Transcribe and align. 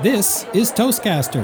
This 0.00 0.46
is 0.54 0.70
Toastcaster, 0.70 1.42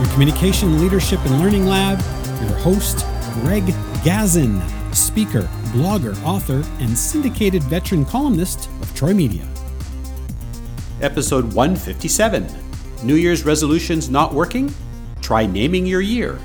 your 0.00 0.12
communication, 0.12 0.80
leadership, 0.80 1.18
and 1.24 1.40
learning 1.40 1.66
lab. 1.66 1.98
Your 2.40 2.56
host, 2.58 3.04
Greg 3.40 3.64
Gazin, 4.04 4.62
speaker, 4.94 5.42
blogger, 5.72 6.16
author, 6.22 6.62
and 6.78 6.96
syndicated 6.96 7.60
veteran 7.64 8.04
columnist 8.04 8.68
of 8.82 8.94
Troy 8.94 9.12
Media. 9.12 9.44
Episode 11.00 11.52
157 11.54 12.46
New 13.02 13.16
Year's 13.16 13.44
resolutions 13.44 14.08
not 14.08 14.32
working? 14.32 14.72
Try 15.20 15.46
naming 15.46 15.84
your 15.84 16.00
year. 16.00 16.38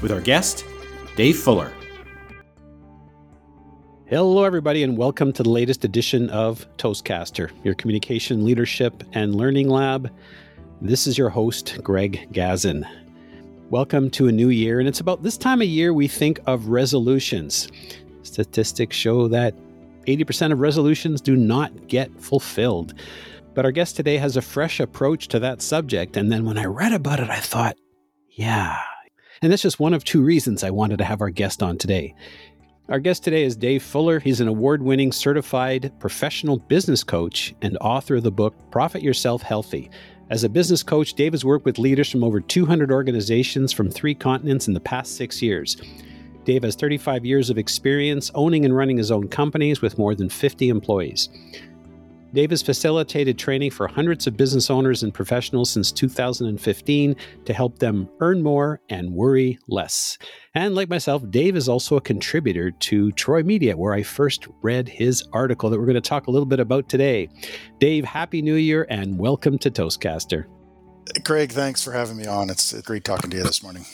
With 0.00 0.12
our 0.12 0.20
guest, 0.20 0.64
Dave 1.16 1.38
Fuller. 1.38 1.72
Hello, 4.06 4.44
everybody, 4.44 4.84
and 4.84 4.96
welcome 4.96 5.32
to 5.32 5.42
the 5.42 5.50
latest 5.50 5.84
edition 5.84 6.30
of 6.30 6.68
Toastcaster, 6.76 7.50
your 7.64 7.74
communication, 7.74 8.44
leadership, 8.44 9.02
and 9.12 9.34
learning 9.34 9.68
lab. 9.68 10.12
This 10.80 11.06
is 11.06 11.16
your 11.16 11.30
host, 11.30 11.78
Greg 11.82 12.28
Gazin. 12.32 12.86
Welcome 13.70 14.10
to 14.10 14.26
a 14.26 14.32
new 14.32 14.48
year, 14.48 14.80
and 14.80 14.88
it's 14.88 15.00
about 15.00 15.22
this 15.22 15.38
time 15.38 15.62
of 15.62 15.68
year 15.68 15.94
we 15.94 16.08
think 16.08 16.40
of 16.46 16.66
resolutions. 16.66 17.68
Statistics 18.22 18.96
show 18.96 19.28
that 19.28 19.54
80% 20.06 20.52
of 20.52 20.58
resolutions 20.58 21.20
do 21.20 21.36
not 21.36 21.86
get 21.86 22.20
fulfilled. 22.20 22.94
But 23.54 23.64
our 23.64 23.70
guest 23.70 23.94
today 23.94 24.18
has 24.18 24.36
a 24.36 24.42
fresh 24.42 24.80
approach 24.80 25.28
to 25.28 25.38
that 25.38 25.62
subject, 25.62 26.16
and 26.16 26.30
then 26.30 26.44
when 26.44 26.58
I 26.58 26.64
read 26.64 26.92
about 26.92 27.20
it, 27.20 27.30
I 27.30 27.38
thought, 27.38 27.76
yeah. 28.30 28.76
And 29.40 29.52
that's 29.52 29.62
just 29.62 29.80
one 29.80 29.94
of 29.94 30.04
two 30.04 30.22
reasons 30.22 30.64
I 30.64 30.70
wanted 30.70 30.98
to 30.98 31.04
have 31.04 31.20
our 31.20 31.30
guest 31.30 31.62
on 31.62 31.78
today. 31.78 32.14
Our 32.88 32.98
guest 32.98 33.24
today 33.24 33.44
is 33.44 33.56
Dave 33.56 33.82
Fuller. 33.82 34.18
He's 34.18 34.40
an 34.40 34.48
award 34.48 34.82
winning 34.82 35.12
certified 35.12 35.92
professional 36.00 36.58
business 36.58 37.02
coach 37.02 37.54
and 37.62 37.78
author 37.80 38.16
of 38.16 38.24
the 38.24 38.30
book 38.30 38.54
Profit 38.70 39.02
Yourself 39.02 39.40
Healthy 39.40 39.90
as 40.30 40.42
a 40.42 40.48
business 40.48 40.82
coach, 40.82 41.14
Dave 41.14 41.32
has 41.32 41.44
worked 41.44 41.64
with 41.64 41.78
leaders 41.78 42.10
from 42.10 42.24
over 42.24 42.40
200 42.40 42.90
organizations 42.90 43.72
from 43.72 43.90
three 43.90 44.14
continents 44.14 44.68
in 44.68 44.74
the 44.74 44.80
past 44.80 45.16
six 45.16 45.42
years. 45.42 45.76
Dave 46.44 46.62
has 46.62 46.74
35 46.74 47.24
years 47.24 47.50
of 47.50 47.58
experience 47.58 48.30
owning 48.34 48.64
and 48.64 48.76
running 48.76 48.96
his 48.96 49.10
own 49.10 49.28
companies 49.28 49.80
with 49.80 49.98
more 49.98 50.14
than 50.14 50.28
50 50.28 50.68
employees. 50.68 51.28
Dave 52.34 52.50
has 52.50 52.62
facilitated 52.62 53.38
training 53.38 53.70
for 53.70 53.86
hundreds 53.86 54.26
of 54.26 54.36
business 54.36 54.68
owners 54.68 55.04
and 55.04 55.14
professionals 55.14 55.70
since 55.70 55.92
2015 55.92 57.14
to 57.44 57.52
help 57.52 57.78
them 57.78 58.08
earn 58.18 58.42
more 58.42 58.80
and 58.88 59.12
worry 59.12 59.56
less. 59.68 60.18
And 60.52 60.74
like 60.74 60.88
myself, 60.88 61.22
Dave 61.30 61.54
is 61.54 61.68
also 61.68 61.94
a 61.94 62.00
contributor 62.00 62.72
to 62.72 63.12
Troy 63.12 63.44
Media, 63.44 63.76
where 63.76 63.94
I 63.94 64.02
first 64.02 64.48
read 64.62 64.88
his 64.88 65.22
article 65.32 65.70
that 65.70 65.78
we're 65.78 65.86
going 65.86 65.94
to 65.94 66.00
talk 66.00 66.26
a 66.26 66.32
little 66.32 66.44
bit 66.44 66.58
about 66.58 66.88
today. 66.88 67.28
Dave, 67.78 68.04
Happy 68.04 68.42
New 68.42 68.56
Year 68.56 68.84
and 68.90 69.16
welcome 69.16 69.56
to 69.58 69.70
Toastcaster. 69.70 70.46
Craig, 71.24 71.52
thanks 71.52 71.84
for 71.84 71.92
having 71.92 72.16
me 72.16 72.26
on. 72.26 72.50
It's 72.50 72.72
great 72.82 73.04
talking 73.04 73.30
to 73.30 73.36
you 73.36 73.44
this 73.44 73.62
morning. 73.62 73.86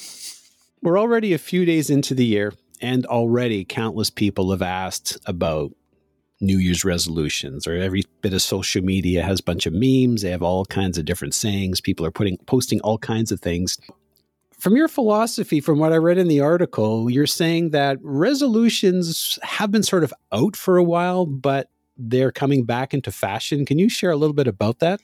We're 0.80 0.98
already 0.98 1.34
a 1.34 1.38
few 1.38 1.66
days 1.66 1.91
into 1.91 2.14
the 2.14 2.25
year, 2.25 2.54
and 2.80 3.04
already 3.04 3.66
countless 3.66 4.08
people 4.08 4.50
have 4.52 4.62
asked 4.62 5.19
about 5.27 5.72
New 6.41 6.58
Year's 6.58 6.84
resolutions, 6.84 7.66
or 7.66 7.74
every 7.74 8.05
bit 8.22 8.33
of 8.33 8.42
social 8.42 8.83
media 8.83 9.22
has 9.22 9.41
a 9.41 9.42
bunch 9.42 9.66
of 9.66 9.74
memes. 9.74 10.22
They 10.22 10.30
have 10.30 10.42
all 10.42 10.64
kinds 10.64 10.98
of 10.98 11.05
different 11.05 11.34
sayings. 11.34 11.80
People 11.80 12.06
are 12.06 12.10
putting 12.10 12.38
posting 12.47 12.80
all 12.80 12.98
kinds 12.98 13.30
of 13.30 13.41
things. 13.41 13.78
From 14.58 14.77
your 14.77 14.88
philosophy, 14.88 15.60
from 15.60 15.78
what 15.78 15.92
I 15.92 15.97
read 15.97 16.19
in 16.19 16.28
the 16.28 16.41
article, 16.41 17.10
you're 17.10 17.27
saying 17.27 17.70
that 17.70 17.98
resolutions 18.02 19.38
have 19.42 19.70
been 19.70 19.82
sort 19.82 20.05
of 20.05 20.12
out 20.32 20.55
for 20.56 20.77
a 20.77 20.84
while, 20.84 21.24
but 21.24 21.70
they're 21.97 22.32
coming 22.32 22.64
back 22.64 22.92
into 22.92 23.10
fashion. 23.10 23.64
Can 23.64 23.78
you 23.78 23.88
share 23.88 24.10
a 24.10 24.16
little 24.16 24.34
bit 24.34 24.47
about 24.47 24.78
that? 24.80 25.00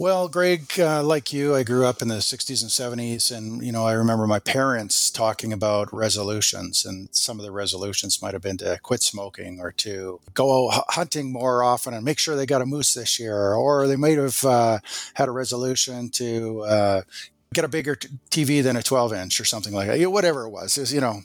Well, 0.00 0.28
Greg, 0.28 0.72
uh, 0.78 1.02
like 1.02 1.30
you, 1.30 1.54
I 1.54 1.62
grew 1.62 1.84
up 1.84 2.00
in 2.00 2.08
the 2.08 2.22
60s 2.22 2.62
and 2.62 2.70
70s, 2.70 3.30
and 3.30 3.62
you 3.62 3.70
know, 3.70 3.84
I 3.86 3.92
remember 3.92 4.26
my 4.26 4.38
parents 4.38 5.10
talking 5.10 5.52
about 5.52 5.92
resolutions, 5.92 6.86
and 6.86 7.10
some 7.12 7.38
of 7.38 7.44
the 7.44 7.52
resolutions 7.52 8.22
might 8.22 8.32
have 8.32 8.40
been 8.40 8.56
to 8.56 8.78
quit 8.82 9.02
smoking 9.02 9.60
or 9.60 9.72
to 9.72 10.18
go 10.32 10.70
hunting 10.88 11.30
more 11.30 11.62
often 11.62 11.92
and 11.92 12.02
make 12.02 12.18
sure 12.18 12.34
they 12.34 12.46
got 12.46 12.62
a 12.62 12.66
moose 12.66 12.94
this 12.94 13.20
year, 13.20 13.52
or 13.52 13.86
they 13.86 13.96
might 13.96 14.16
have 14.16 14.42
uh, 14.42 14.78
had 15.12 15.28
a 15.28 15.32
resolution 15.32 16.08
to 16.12 16.62
uh, 16.62 17.02
get 17.52 17.66
a 17.66 17.68
bigger 17.68 17.94
t- 17.94 18.08
TV 18.30 18.62
than 18.62 18.76
a 18.76 18.82
12 18.82 19.12
inch 19.12 19.38
or 19.38 19.44
something 19.44 19.74
like 19.74 19.88
that. 19.88 20.10
Whatever 20.10 20.46
it 20.46 20.50
was, 20.50 20.78
it 20.78 20.80
was, 20.80 20.94
you 20.94 21.02
know, 21.02 21.20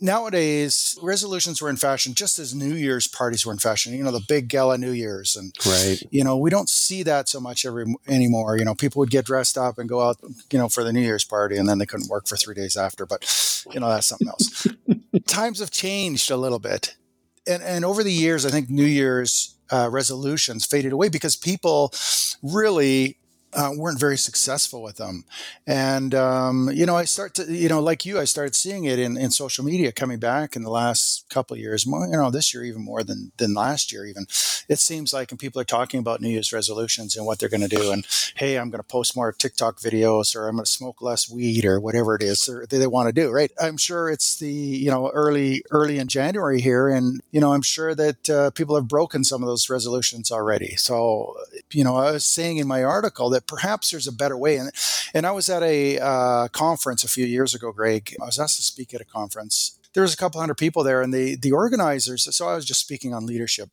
nowadays 0.00 0.98
resolutions 1.02 1.60
were 1.60 1.68
in 1.68 1.76
fashion 1.76 2.14
just 2.14 2.38
as 2.38 2.54
new 2.54 2.74
year's 2.74 3.06
parties 3.06 3.44
were 3.44 3.52
in 3.52 3.58
fashion 3.58 3.92
you 3.92 4.02
know 4.02 4.10
the 4.10 4.24
big 4.28 4.48
gala 4.48 4.78
new 4.78 4.92
year's 4.92 5.36
and 5.36 5.54
right. 5.66 6.02
you 6.10 6.24
know 6.24 6.36
we 6.36 6.48
don't 6.48 6.68
see 6.68 7.02
that 7.02 7.28
so 7.28 7.38
much 7.38 7.66
every 7.66 7.94
anymore 8.08 8.56
you 8.56 8.64
know 8.64 8.74
people 8.74 9.00
would 9.00 9.10
get 9.10 9.26
dressed 9.26 9.58
up 9.58 9.78
and 9.78 9.88
go 9.88 10.00
out 10.00 10.16
you 10.50 10.58
know 10.58 10.68
for 10.68 10.82
the 10.84 10.92
new 10.92 11.00
year's 11.00 11.24
party 11.24 11.56
and 11.56 11.68
then 11.68 11.78
they 11.78 11.86
couldn't 11.86 12.08
work 12.08 12.26
for 12.26 12.36
three 12.36 12.54
days 12.54 12.76
after 12.76 13.04
but 13.04 13.24
you 13.72 13.80
know 13.80 13.88
that's 13.88 14.06
something 14.06 14.28
else. 14.28 14.66
Times 15.26 15.60
have 15.60 15.70
changed 15.70 16.30
a 16.30 16.36
little 16.36 16.58
bit. 16.58 16.96
And 17.46 17.62
and 17.62 17.84
over 17.84 18.02
the 18.02 18.12
years 18.12 18.44
i 18.44 18.50
think 18.50 18.68
new 18.68 18.84
year's 18.84 19.56
uh, 19.70 19.88
resolutions 19.88 20.66
faded 20.66 20.92
away 20.92 21.08
because 21.08 21.36
people 21.36 21.92
really 22.42 23.16
uh, 23.52 23.70
weren't 23.76 23.98
very 23.98 24.16
successful 24.16 24.82
with 24.82 24.96
them. 24.96 25.24
And, 25.66 26.14
um, 26.14 26.70
you 26.72 26.86
know, 26.86 26.96
I 26.96 27.04
start 27.04 27.34
to, 27.34 27.52
you 27.52 27.68
know, 27.68 27.80
like 27.80 28.06
you, 28.06 28.18
I 28.18 28.24
started 28.24 28.54
seeing 28.54 28.84
it 28.84 28.98
in, 28.98 29.16
in 29.16 29.30
social 29.30 29.64
media 29.64 29.92
coming 29.92 30.18
back 30.18 30.56
in 30.56 30.62
the 30.62 30.70
last 30.70 31.28
couple 31.30 31.56
years, 31.56 31.86
more, 31.86 32.06
you 32.06 32.16
know, 32.16 32.30
this 32.30 32.54
year 32.54 32.64
even 32.64 32.84
more 32.84 33.02
than, 33.02 33.32
than 33.38 33.54
last 33.54 33.92
year 33.92 34.06
even. 34.06 34.26
It 34.68 34.78
seems 34.78 35.12
like, 35.12 35.30
and 35.30 35.40
people 35.40 35.60
are 35.60 35.64
talking 35.64 36.00
about 36.00 36.20
New 36.20 36.28
Year's 36.28 36.52
resolutions 36.52 37.16
and 37.16 37.26
what 37.26 37.38
they're 37.38 37.48
going 37.48 37.68
to 37.68 37.76
do. 37.76 37.90
And, 37.90 38.06
hey, 38.36 38.56
I'm 38.56 38.70
going 38.70 38.80
to 38.80 38.86
post 38.86 39.16
more 39.16 39.32
TikTok 39.32 39.80
videos 39.80 40.36
or 40.36 40.48
I'm 40.48 40.56
going 40.56 40.64
to 40.64 40.70
smoke 40.70 41.02
less 41.02 41.28
weed 41.28 41.64
or 41.64 41.80
whatever 41.80 42.14
it 42.14 42.22
is 42.22 42.44
that 42.46 42.68
they 42.70 42.86
want 42.86 43.08
to 43.08 43.12
do, 43.12 43.30
right? 43.30 43.50
I'm 43.60 43.76
sure 43.76 44.10
it's 44.10 44.38
the, 44.38 44.50
you 44.50 44.90
know, 44.90 45.10
early, 45.10 45.64
early 45.70 45.98
in 45.98 46.08
January 46.08 46.60
here. 46.60 46.88
And, 46.88 47.20
you 47.32 47.40
know, 47.40 47.52
I'm 47.52 47.62
sure 47.62 47.94
that 47.94 48.30
uh, 48.30 48.50
people 48.50 48.76
have 48.76 48.88
broken 48.88 49.24
some 49.24 49.42
of 49.42 49.48
those 49.48 49.68
resolutions 49.68 50.30
already. 50.30 50.76
So, 50.76 51.36
you 51.72 51.84
know, 51.84 51.96
I 51.96 52.12
was 52.12 52.24
saying 52.24 52.58
in 52.58 52.68
my 52.68 52.84
article 52.84 53.30
that 53.30 53.39
perhaps 53.46 53.90
there's 53.90 54.06
a 54.06 54.12
better 54.12 54.36
way. 54.36 54.56
And, 54.56 54.70
and 55.14 55.26
I 55.26 55.32
was 55.32 55.48
at 55.48 55.62
a 55.62 55.98
uh, 55.98 56.48
conference 56.48 57.04
a 57.04 57.08
few 57.08 57.26
years 57.26 57.54
ago, 57.54 57.72
Greg. 57.72 58.14
I 58.20 58.26
was 58.26 58.38
asked 58.38 58.56
to 58.56 58.62
speak 58.62 58.94
at 58.94 59.00
a 59.00 59.04
conference. 59.04 59.78
There 59.92 60.02
was 60.02 60.14
a 60.14 60.16
couple 60.16 60.40
hundred 60.40 60.58
people 60.58 60.84
there, 60.84 61.02
and 61.02 61.12
the 61.12 61.36
the 61.36 61.52
organizers. 61.52 62.34
So 62.34 62.48
I 62.48 62.54
was 62.54 62.64
just 62.64 62.80
speaking 62.80 63.12
on 63.12 63.26
leadership 63.26 63.70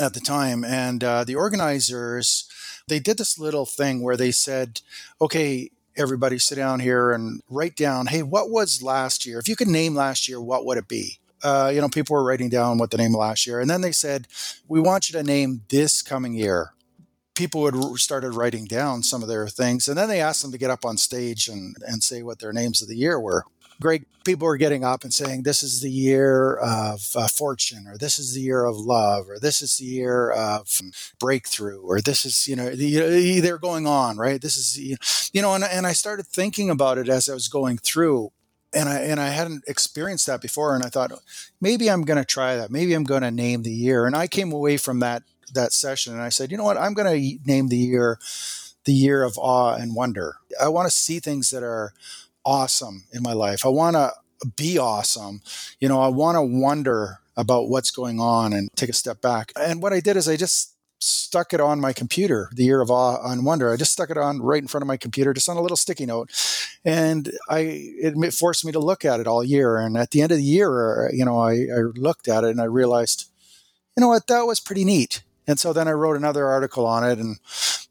at 0.00 0.14
the 0.14 0.20
time, 0.20 0.64
and 0.64 1.02
uh, 1.02 1.24
the 1.24 1.34
organizers 1.34 2.48
they 2.86 2.98
did 2.98 3.18
this 3.18 3.38
little 3.38 3.66
thing 3.66 4.02
where 4.02 4.16
they 4.16 4.30
said, 4.30 4.80
"Okay, 5.20 5.70
everybody, 5.96 6.38
sit 6.38 6.56
down 6.56 6.80
here 6.80 7.12
and 7.12 7.40
write 7.48 7.76
down. 7.76 8.06
Hey, 8.06 8.22
what 8.22 8.50
was 8.50 8.82
last 8.82 9.26
year? 9.26 9.38
If 9.38 9.48
you 9.48 9.56
could 9.56 9.68
name 9.68 9.94
last 9.94 10.28
year, 10.28 10.40
what 10.40 10.64
would 10.64 10.78
it 10.78 10.88
be?" 10.88 11.18
Uh, 11.42 11.70
you 11.74 11.80
know, 11.80 11.88
people 11.88 12.14
were 12.14 12.24
writing 12.24 12.50
down 12.50 12.78
what 12.78 12.90
the 12.90 12.98
name 12.98 13.14
of 13.14 13.20
last 13.20 13.46
year, 13.46 13.60
and 13.60 13.70
then 13.70 13.80
they 13.80 13.92
said, 13.92 14.28
"We 14.68 14.80
want 14.80 15.08
you 15.08 15.18
to 15.18 15.24
name 15.24 15.62
this 15.68 16.02
coming 16.02 16.34
year." 16.34 16.74
People 17.40 17.62
would 17.62 17.98
started 17.98 18.34
writing 18.34 18.66
down 18.66 19.02
some 19.02 19.22
of 19.22 19.28
their 19.28 19.48
things, 19.48 19.88
and 19.88 19.96
then 19.96 20.10
they 20.10 20.20
asked 20.20 20.42
them 20.42 20.52
to 20.52 20.58
get 20.58 20.68
up 20.70 20.84
on 20.84 20.98
stage 20.98 21.48
and 21.48 21.74
and 21.86 22.02
say 22.02 22.22
what 22.22 22.38
their 22.38 22.52
names 22.52 22.82
of 22.82 22.88
the 22.88 22.96
year 22.96 23.18
were. 23.18 23.44
Great 23.80 24.02
people 24.24 24.46
were 24.46 24.58
getting 24.58 24.84
up 24.84 25.04
and 25.04 25.14
saying, 25.14 25.42
"This 25.42 25.62
is 25.62 25.80
the 25.80 25.90
year 25.90 26.56
of 26.56 27.00
uh, 27.14 27.28
fortune," 27.28 27.86
or 27.88 27.96
"This 27.96 28.18
is 28.18 28.34
the 28.34 28.42
year 28.42 28.66
of 28.66 28.76
love," 28.76 29.30
or 29.30 29.38
"This 29.38 29.62
is 29.62 29.78
the 29.78 29.86
year 29.86 30.30
of 30.32 30.82
breakthrough," 31.18 31.80
or 31.80 32.02
"This 32.02 32.26
is 32.26 32.46
you 32.46 32.56
know 32.56 32.68
the, 32.68 33.40
they're 33.40 33.56
going 33.56 33.86
on 33.86 34.18
right." 34.18 34.42
This 34.42 34.58
is 34.58 34.76
you 35.32 35.40
know, 35.40 35.54
and 35.54 35.64
and 35.64 35.86
I 35.86 35.94
started 35.94 36.26
thinking 36.26 36.68
about 36.68 36.98
it 36.98 37.08
as 37.08 37.26
I 37.26 37.32
was 37.32 37.48
going 37.48 37.78
through 37.78 38.32
and 38.74 38.86
I 38.86 38.98
and 38.98 39.18
I 39.18 39.28
hadn't 39.28 39.64
experienced 39.66 40.26
that 40.26 40.42
before, 40.42 40.74
and 40.74 40.84
I 40.84 40.90
thought 40.90 41.10
maybe 41.60 41.90
I'm 41.90 42.02
going 42.02 42.18
to 42.18 42.24
try 42.24 42.56
that. 42.56 42.70
Maybe 42.70 42.92
I'm 42.92 43.04
going 43.04 43.22
to 43.22 43.30
name 43.30 43.62
the 43.62 43.72
year, 43.72 44.04
and 44.06 44.14
I 44.14 44.26
came 44.26 44.52
away 44.52 44.76
from 44.76 45.00
that 45.00 45.22
that 45.54 45.72
session 45.72 46.12
and 46.12 46.22
I 46.22 46.28
said, 46.28 46.50
you 46.50 46.56
know 46.56 46.64
what, 46.64 46.78
I'm 46.78 46.94
going 46.94 47.12
to 47.12 47.38
name 47.50 47.68
the 47.68 47.76
year 47.76 48.18
the 48.84 48.92
year 48.92 49.22
of 49.22 49.36
awe 49.38 49.74
and 49.74 49.94
wonder. 49.94 50.36
I 50.60 50.68
want 50.68 50.88
to 50.88 50.94
see 50.94 51.20
things 51.20 51.50
that 51.50 51.62
are 51.62 51.92
awesome 52.44 53.04
in 53.12 53.22
my 53.22 53.34
life. 53.34 53.66
I 53.66 53.68
want 53.68 53.96
to 53.96 54.12
be 54.56 54.78
awesome. 54.78 55.42
You 55.80 55.88
know, 55.88 56.00
I 56.00 56.08
want 56.08 56.36
to 56.36 56.42
wonder 56.42 57.18
about 57.36 57.68
what's 57.68 57.90
going 57.90 58.20
on 58.20 58.52
and 58.52 58.70
take 58.76 58.88
a 58.88 58.94
step 58.94 59.20
back. 59.20 59.52
And 59.54 59.82
what 59.82 59.92
I 59.92 60.00
did 60.00 60.16
is 60.16 60.28
I 60.28 60.36
just 60.36 60.74
stuck 60.98 61.54
it 61.54 61.60
on 61.60 61.80
my 61.80 61.92
computer, 61.92 62.50
the 62.52 62.64
year 62.64 62.80
of 62.80 62.90
awe 62.90 63.30
and 63.30 63.44
wonder. 63.44 63.72
I 63.72 63.76
just 63.76 63.92
stuck 63.92 64.10
it 64.10 64.18
on 64.18 64.40
right 64.40 64.60
in 64.60 64.68
front 64.68 64.82
of 64.82 64.86
my 64.88 64.98
computer, 64.98 65.32
just 65.32 65.48
on 65.48 65.56
a 65.56 65.62
little 65.62 65.76
sticky 65.76 66.06
note. 66.06 66.30
And 66.84 67.30
I, 67.48 67.60
it 67.60 68.34
forced 68.34 68.64
me 68.64 68.72
to 68.72 68.78
look 68.78 69.04
at 69.04 69.20
it 69.20 69.26
all 69.26 69.42
year. 69.42 69.78
And 69.78 69.96
at 69.96 70.10
the 70.10 70.20
end 70.20 70.32
of 70.32 70.38
the 70.38 70.44
year, 70.44 71.06
uh, 71.06 71.12
you 71.12 71.24
know, 71.24 71.38
I, 71.38 71.52
I 71.52 71.80
looked 71.94 72.28
at 72.28 72.44
it 72.44 72.50
and 72.50 72.60
I 72.60 72.64
realized, 72.64 73.30
you 73.96 74.02
know 74.02 74.08
what, 74.08 74.26
that 74.26 74.42
was 74.42 74.60
pretty 74.60 74.84
neat. 74.84 75.22
And 75.46 75.58
so 75.58 75.72
then 75.72 75.88
I 75.88 75.92
wrote 75.92 76.16
another 76.16 76.46
article 76.46 76.86
on 76.86 77.02
it, 77.08 77.18
and 77.18 77.38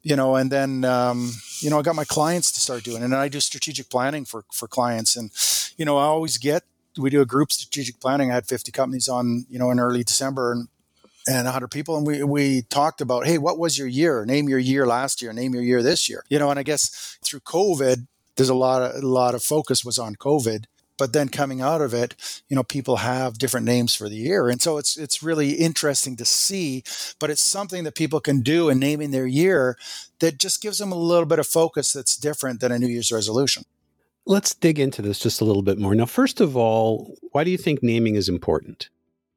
you 0.02 0.16
know, 0.16 0.36
and 0.36 0.50
then 0.50 0.84
um, 0.84 1.32
you 1.60 1.70
know, 1.70 1.78
I 1.78 1.82
got 1.82 1.94
my 1.94 2.04
clients 2.04 2.52
to 2.52 2.60
start 2.60 2.84
doing 2.84 3.02
it, 3.02 3.06
and 3.06 3.14
I 3.14 3.28
do 3.28 3.40
strategic 3.40 3.90
planning 3.90 4.24
for 4.24 4.44
for 4.52 4.68
clients, 4.68 5.16
and 5.16 5.30
you 5.76 5.84
know, 5.84 5.98
I 5.98 6.04
always 6.04 6.38
get 6.38 6.64
we 6.98 7.10
do 7.10 7.20
a 7.20 7.26
group 7.26 7.52
strategic 7.52 8.00
planning. 8.00 8.30
I 8.30 8.34
had 8.34 8.46
50 8.46 8.72
companies 8.72 9.08
on, 9.08 9.46
you 9.48 9.58
know, 9.58 9.70
in 9.70 9.78
early 9.78 10.04
December, 10.04 10.52
and 10.52 10.68
and 11.28 11.44
100 11.44 11.68
people. 11.68 11.96
And 11.96 12.06
we 12.06 12.22
we 12.22 12.62
talked 12.62 13.00
about 13.00 13.26
hey 13.26 13.38
what 13.38 13.58
was 13.58 13.78
your 13.78 13.86
year? 13.86 14.24
Name 14.24 14.48
your 14.48 14.58
year 14.58 14.86
last 14.86 15.20
year. 15.20 15.32
Name 15.32 15.54
your 15.54 15.62
year 15.62 15.82
this 15.82 16.08
year. 16.08 16.24
You 16.28 16.38
know 16.38 16.50
and 16.50 16.58
i 16.58 16.62
guess 16.62 17.18
through 17.22 17.40
covid 17.40 18.06
there's 18.36 18.48
a 18.48 18.54
lot 18.54 18.82
of 18.82 19.02
a 19.02 19.06
lot 19.06 19.34
of 19.34 19.42
focus 19.42 19.84
was 19.84 19.98
on 19.98 20.16
covid 20.16 20.64
but 21.00 21.14
then 21.14 21.30
coming 21.30 21.62
out 21.62 21.80
of 21.80 21.94
it 21.94 22.14
you 22.50 22.54
know 22.54 22.62
people 22.62 22.96
have 22.96 23.38
different 23.38 23.64
names 23.64 23.94
for 23.94 24.08
the 24.08 24.16
year. 24.16 24.50
And 24.50 24.60
so 24.60 24.76
it's 24.76 24.98
it's 24.98 25.22
really 25.22 25.52
interesting 25.52 26.14
to 26.16 26.26
see 26.26 26.84
but 27.18 27.30
it's 27.30 27.42
something 27.42 27.84
that 27.84 27.94
people 27.94 28.20
can 28.20 28.40
do 28.42 28.68
in 28.68 28.78
naming 28.78 29.10
their 29.10 29.26
year 29.26 29.78
that 30.18 30.38
just 30.38 30.60
gives 30.60 30.78
them 30.78 30.92
a 30.92 31.06
little 31.12 31.24
bit 31.24 31.38
of 31.38 31.46
focus 31.46 31.94
that's 31.94 32.16
different 32.16 32.60
than 32.60 32.70
a 32.70 32.78
new 32.78 32.86
year's 32.86 33.10
resolution. 33.10 33.64
Let's 34.26 34.54
dig 34.54 34.78
into 34.78 35.00
this 35.00 35.18
just 35.18 35.40
a 35.40 35.44
little 35.46 35.62
bit 35.62 35.78
more. 35.78 35.94
Now 35.94 36.06
first 36.06 36.38
of 36.40 36.54
all 36.54 37.16
why 37.32 37.44
do 37.44 37.50
you 37.50 37.58
think 37.58 37.82
naming 37.82 38.16
is 38.16 38.28
important? 38.28 38.90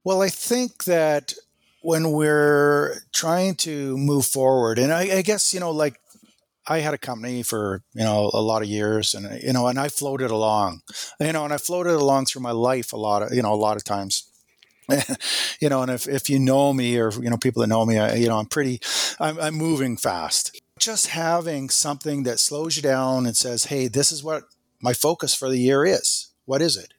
Well 0.03 0.21
i 0.21 0.29
think 0.29 0.83
that 0.83 1.33
when 1.81 2.11
we're 2.11 3.03
trying 3.13 3.55
to 3.55 3.97
move 3.97 4.25
forward 4.25 4.79
and 4.79 4.91
I, 4.91 5.17
I 5.17 5.21
guess 5.21 5.53
you 5.53 5.61
know 5.61 5.71
like 5.71 5.95
I 6.67 6.79
had 6.79 6.93
a 6.93 6.97
company 6.97 7.43
for 7.43 7.81
you 7.93 8.03
know 8.03 8.31
a 8.33 8.41
lot 8.41 8.61
of 8.61 8.67
years, 8.67 9.13
and 9.13 9.41
you 9.41 9.53
know, 9.53 9.67
and 9.67 9.79
I 9.79 9.89
floated 9.89 10.31
along, 10.31 10.81
you 11.19 11.33
know, 11.33 11.43
and 11.43 11.53
I 11.53 11.57
floated 11.57 11.93
along 11.93 12.25
through 12.25 12.41
my 12.41 12.51
life 12.51 12.93
a 12.93 12.97
lot 12.97 13.21
of 13.23 13.33
you 13.33 13.41
know 13.41 13.53
a 13.53 13.55
lot 13.55 13.77
of 13.77 13.83
times. 13.83 14.29
you 15.61 15.69
know, 15.69 15.81
and 15.81 15.89
if, 15.89 16.09
if 16.09 16.29
you 16.29 16.37
know 16.37 16.73
me 16.73 16.97
or 16.97 17.11
you 17.13 17.29
know 17.29 17.37
people 17.37 17.61
that 17.61 17.67
know 17.67 17.85
me, 17.85 17.97
I, 17.97 18.15
you 18.15 18.27
know, 18.27 18.37
I'm 18.37 18.45
pretty, 18.45 18.81
I'm, 19.19 19.39
I'm 19.39 19.55
moving 19.55 19.95
fast. 19.95 20.59
Just 20.77 21.07
having 21.07 21.69
something 21.69 22.23
that 22.23 22.39
slows 22.39 22.75
you 22.75 22.81
down 22.81 23.25
and 23.25 23.35
says, 23.35 23.65
"Hey, 23.65 23.87
this 23.87 24.11
is 24.11 24.23
what 24.23 24.43
my 24.81 24.93
focus 24.93 25.33
for 25.33 25.49
the 25.49 25.57
year 25.57 25.85
is. 25.85 26.29
What 26.45 26.61
is 26.61 26.75
it?" 26.77 26.93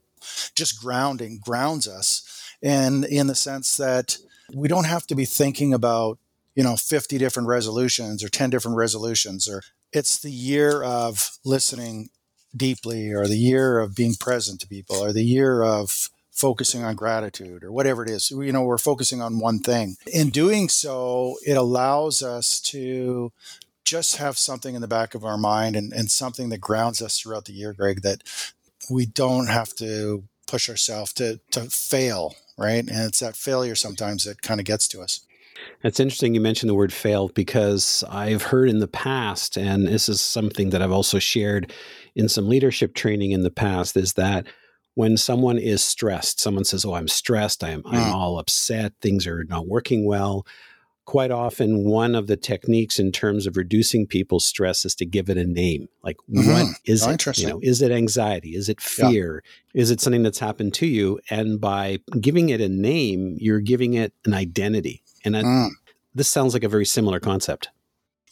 Just 0.55 0.81
grounding 0.81 1.41
grounds 1.45 1.87
us, 1.87 2.23
and 2.63 3.05
in 3.05 3.27
the 3.27 3.35
sense 3.35 3.77
that 3.77 4.17
we 4.55 4.69
don't 4.69 4.87
have 4.87 5.07
to 5.09 5.15
be 5.15 5.25
thinking 5.25 5.75
about 5.75 6.19
you 6.55 6.63
know 6.63 6.77
50 6.77 7.19
different 7.19 7.49
resolutions 7.49 8.23
or 8.23 8.29
10 8.29 8.51
different 8.51 8.77
resolutions 8.77 9.49
or 9.49 9.63
it's 9.93 10.19
the 10.19 10.31
year 10.31 10.83
of 10.83 11.31
listening 11.45 12.11
deeply 12.57 13.13
or 13.13 13.27
the 13.27 13.37
year 13.37 13.79
of 13.79 13.95
being 13.95 14.15
present 14.15 14.61
to 14.61 14.69
people 14.69 14.97
or 14.97 15.13
the 15.13 15.25
year 15.25 15.63
of 15.63 16.09
focusing 16.31 16.83
on 16.83 16.97
gratitude 16.97 17.63
or 17.63 17.71
whatever 17.71 18.03
it 18.03 18.11
is. 18.11 18.31
You 18.31 18.53
know 18.53 18.63
we're 18.63 18.79
focusing 18.79 19.23
on 19.23 19.39
one 19.39 19.61
thing. 19.61 19.97
In 20.13 20.31
doing 20.31 20.69
so 20.69 21.37
it 21.47 21.57
allows 21.57 22.23
us 22.23 22.61
to 22.63 23.33
just 23.85 24.17
have 24.17 24.39
something 24.39 24.75
in 24.75 24.81
the 24.81 24.89
back 24.89 25.15
of 25.15 25.25
our 25.25 25.37
mind 25.37 25.77
and, 25.77 25.93
and 25.93 26.11
something 26.11 26.49
that 26.49 26.61
grounds 26.61 27.03
us 27.03 27.19
throughout 27.19 27.45
the 27.45 27.53
year 27.53 27.73
greg 27.73 28.03
that 28.03 28.23
we 28.91 29.07
don't 29.07 29.49
have 29.49 29.75
to 29.75 30.25
push 30.47 30.69
ourselves 30.69 31.13
to 31.15 31.41
to 31.51 31.63
fail 31.71 32.35
right? 32.57 32.87
And 32.89 33.07
it's 33.07 33.21
that 33.21 33.37
failure 33.37 33.75
sometimes 33.75 34.25
that 34.25 34.43
kind 34.43 34.61
of 34.61 34.67
gets 34.67 34.89
to 34.89 35.01
us 35.01 35.21
it's 35.83 36.01
interesting 36.01 36.35
you 36.35 36.41
mentioned 36.41 36.71
the 36.71 36.75
word 36.75 36.93
fail 36.93 37.29
because 37.29 38.05
I've 38.09 38.43
heard 38.43 38.69
in 38.69 38.79
the 38.79 38.89
past, 38.89 39.57
and 39.57 39.87
this 39.87 40.09
is 40.09 40.21
something 40.21 40.71
that 40.71 40.83
I've 40.83 40.93
also 40.93 41.19
shared 41.19 41.73
in 42.15 42.29
some 42.29 42.49
leadership 42.49 42.95
training 42.95 43.33
in 43.33 43.43
the 43.43 43.51
past, 43.51 43.97
is 43.97 44.15
that 44.15 44.47
when 44.95 45.17
someone 45.17 45.59
is 45.59 45.85
stressed, 45.85 46.41
someone 46.41 46.65
says, 46.65 46.85
Oh, 46.85 46.95
I'm 46.95 47.09
stressed, 47.09 47.63
I'm, 47.63 47.83
I'm 47.87 48.11
mm. 48.11 48.15
all 48.15 48.39
upset, 48.39 48.93
things 49.01 49.27
are 49.27 49.45
not 49.45 49.67
working 49.67 50.07
well. 50.07 50.47
Quite 51.07 51.31
often, 51.31 51.85
one 51.85 52.15
of 52.15 52.29
the 52.29 52.37
techniques 52.37 52.99
in 52.99 53.13
terms 53.13 53.47
of 53.47 53.59
reducing 53.59 54.07
people's 54.07 54.47
stress 54.47 54.87
is 54.87 54.95
to 54.95 55.05
give 55.05 55.29
it 55.29 55.37
a 55.37 55.45
name. 55.45 55.87
Like, 56.03 56.17
mm-hmm. 56.31 56.51
what 56.51 56.67
is 56.87 57.07
oh, 57.07 57.11
it? 57.11 57.39
You 57.39 57.49
know, 57.49 57.61
is 57.63 57.83
it 57.83 57.93
anxiety? 57.93 58.57
Is 58.57 58.71
it 58.71 58.81
fear? 58.81 59.43
Yeah. 59.75 59.83
Is 59.83 59.91
it 59.91 60.01
something 60.01 60.23
that's 60.23 60.39
happened 60.39 60.73
to 60.75 60.87
you? 60.87 61.21
And 61.29 61.61
by 61.61 61.99
giving 62.19 62.49
it 62.49 62.63
a 62.63 62.71
name, 62.71 63.37
you're 63.39 63.61
giving 63.61 63.93
it 63.93 64.15
an 64.25 64.33
identity. 64.33 65.04
And 65.25 65.37
I, 65.37 65.43
mm. 65.43 65.71
this 66.15 66.29
sounds 66.29 66.55
like 66.55 66.65
a 66.65 66.69
very 66.69 66.87
similar 66.87 67.21
concept. 67.21 67.71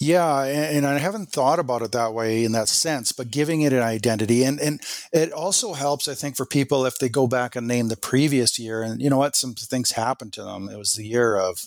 Yeah, 0.02 0.42
and 0.42 0.84
I 0.84 0.98
haven't 0.98 1.30
thought 1.30 1.60
about 1.60 1.82
it 1.82 1.92
that 1.92 2.12
way 2.12 2.42
in 2.42 2.50
that 2.52 2.66
sense, 2.66 3.12
but 3.12 3.30
giving 3.30 3.60
it 3.62 3.72
an 3.72 3.84
identity, 3.84 4.42
and 4.42 4.58
and 4.58 4.80
it 5.12 5.30
also 5.30 5.74
helps, 5.74 6.08
I 6.08 6.14
think, 6.14 6.36
for 6.36 6.44
people 6.44 6.84
if 6.86 6.98
they 6.98 7.08
go 7.08 7.28
back 7.28 7.54
and 7.54 7.68
name 7.68 7.86
the 7.86 7.96
previous 7.96 8.58
year, 8.58 8.82
and 8.82 9.00
you 9.00 9.08
know 9.08 9.18
what, 9.18 9.36
some 9.36 9.54
things 9.54 9.92
happened 9.92 10.32
to 10.32 10.42
them. 10.42 10.68
It 10.68 10.76
was 10.76 10.94
the 10.94 11.06
year 11.06 11.36
of 11.36 11.60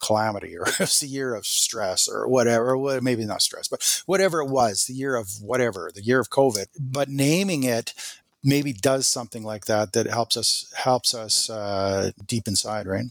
calamity, 0.00 0.56
or 0.56 0.62
it 0.66 0.78
was 0.78 1.00
the 1.00 1.06
year 1.06 1.34
of 1.34 1.44
stress, 1.44 2.08
or 2.08 2.26
whatever. 2.26 2.78
Maybe 3.02 3.26
not 3.26 3.42
stress, 3.42 3.68
but 3.68 4.02
whatever 4.06 4.40
it 4.40 4.48
was, 4.48 4.86
the 4.86 4.94
year 4.94 5.14
of 5.14 5.28
whatever, 5.42 5.90
the 5.94 6.02
year 6.02 6.20
of 6.20 6.30
COVID. 6.30 6.68
But 6.80 7.10
naming 7.10 7.62
it 7.62 7.92
maybe 8.42 8.72
does 8.72 9.06
something 9.06 9.44
like 9.44 9.66
that 9.66 9.92
that 9.92 10.06
helps 10.06 10.38
us 10.38 10.72
helps 10.76 11.14
us 11.14 11.50
uh, 11.50 12.12
deep 12.24 12.48
inside, 12.48 12.86
right? 12.86 13.06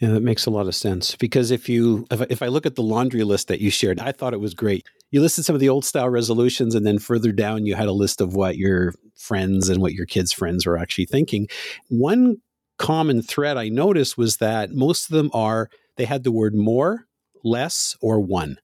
Yeah, 0.00 0.10
that 0.10 0.22
makes 0.22 0.44
a 0.44 0.50
lot 0.50 0.66
of 0.66 0.74
sense. 0.74 1.16
Because 1.16 1.50
if 1.50 1.68
you, 1.68 2.06
if, 2.10 2.20
if 2.30 2.42
I 2.42 2.48
look 2.48 2.66
at 2.66 2.74
the 2.74 2.82
laundry 2.82 3.24
list 3.24 3.48
that 3.48 3.60
you 3.60 3.70
shared, 3.70 3.98
I 3.98 4.12
thought 4.12 4.34
it 4.34 4.40
was 4.40 4.52
great. 4.52 4.86
You 5.10 5.22
listed 5.22 5.44
some 5.44 5.54
of 5.54 5.60
the 5.60 5.70
old 5.70 5.84
style 5.84 6.10
resolutions, 6.10 6.74
and 6.74 6.86
then 6.86 6.98
further 6.98 7.32
down, 7.32 7.64
you 7.64 7.74
had 7.74 7.88
a 7.88 7.92
list 7.92 8.20
of 8.20 8.34
what 8.34 8.58
your 8.58 8.92
friends 9.16 9.70
and 9.70 9.80
what 9.80 9.94
your 9.94 10.04
kids' 10.04 10.32
friends 10.32 10.66
were 10.66 10.76
actually 10.76 11.06
thinking. 11.06 11.48
One 11.88 12.36
common 12.78 13.22
thread 13.22 13.56
I 13.56 13.68
noticed 13.68 14.18
was 14.18 14.36
that 14.36 14.72
most 14.72 15.08
of 15.08 15.16
them 15.16 15.30
are 15.32 15.70
they 15.96 16.04
had 16.04 16.24
the 16.24 16.32
word 16.32 16.54
more, 16.54 17.06
less, 17.42 17.96
or 18.02 18.20
one. 18.20 18.58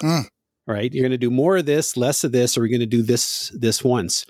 Mm. 0.00 0.26
Right? 0.66 0.92
You're 0.92 1.02
going 1.02 1.12
to 1.12 1.18
do 1.18 1.30
more 1.30 1.58
of 1.58 1.66
this, 1.66 1.96
less 1.96 2.24
of 2.24 2.32
this, 2.32 2.56
or 2.56 2.62
you're 2.62 2.78
going 2.78 2.80
to 2.80 2.96
do 2.96 3.02
this 3.02 3.50
this 3.54 3.84
once. 3.84 4.24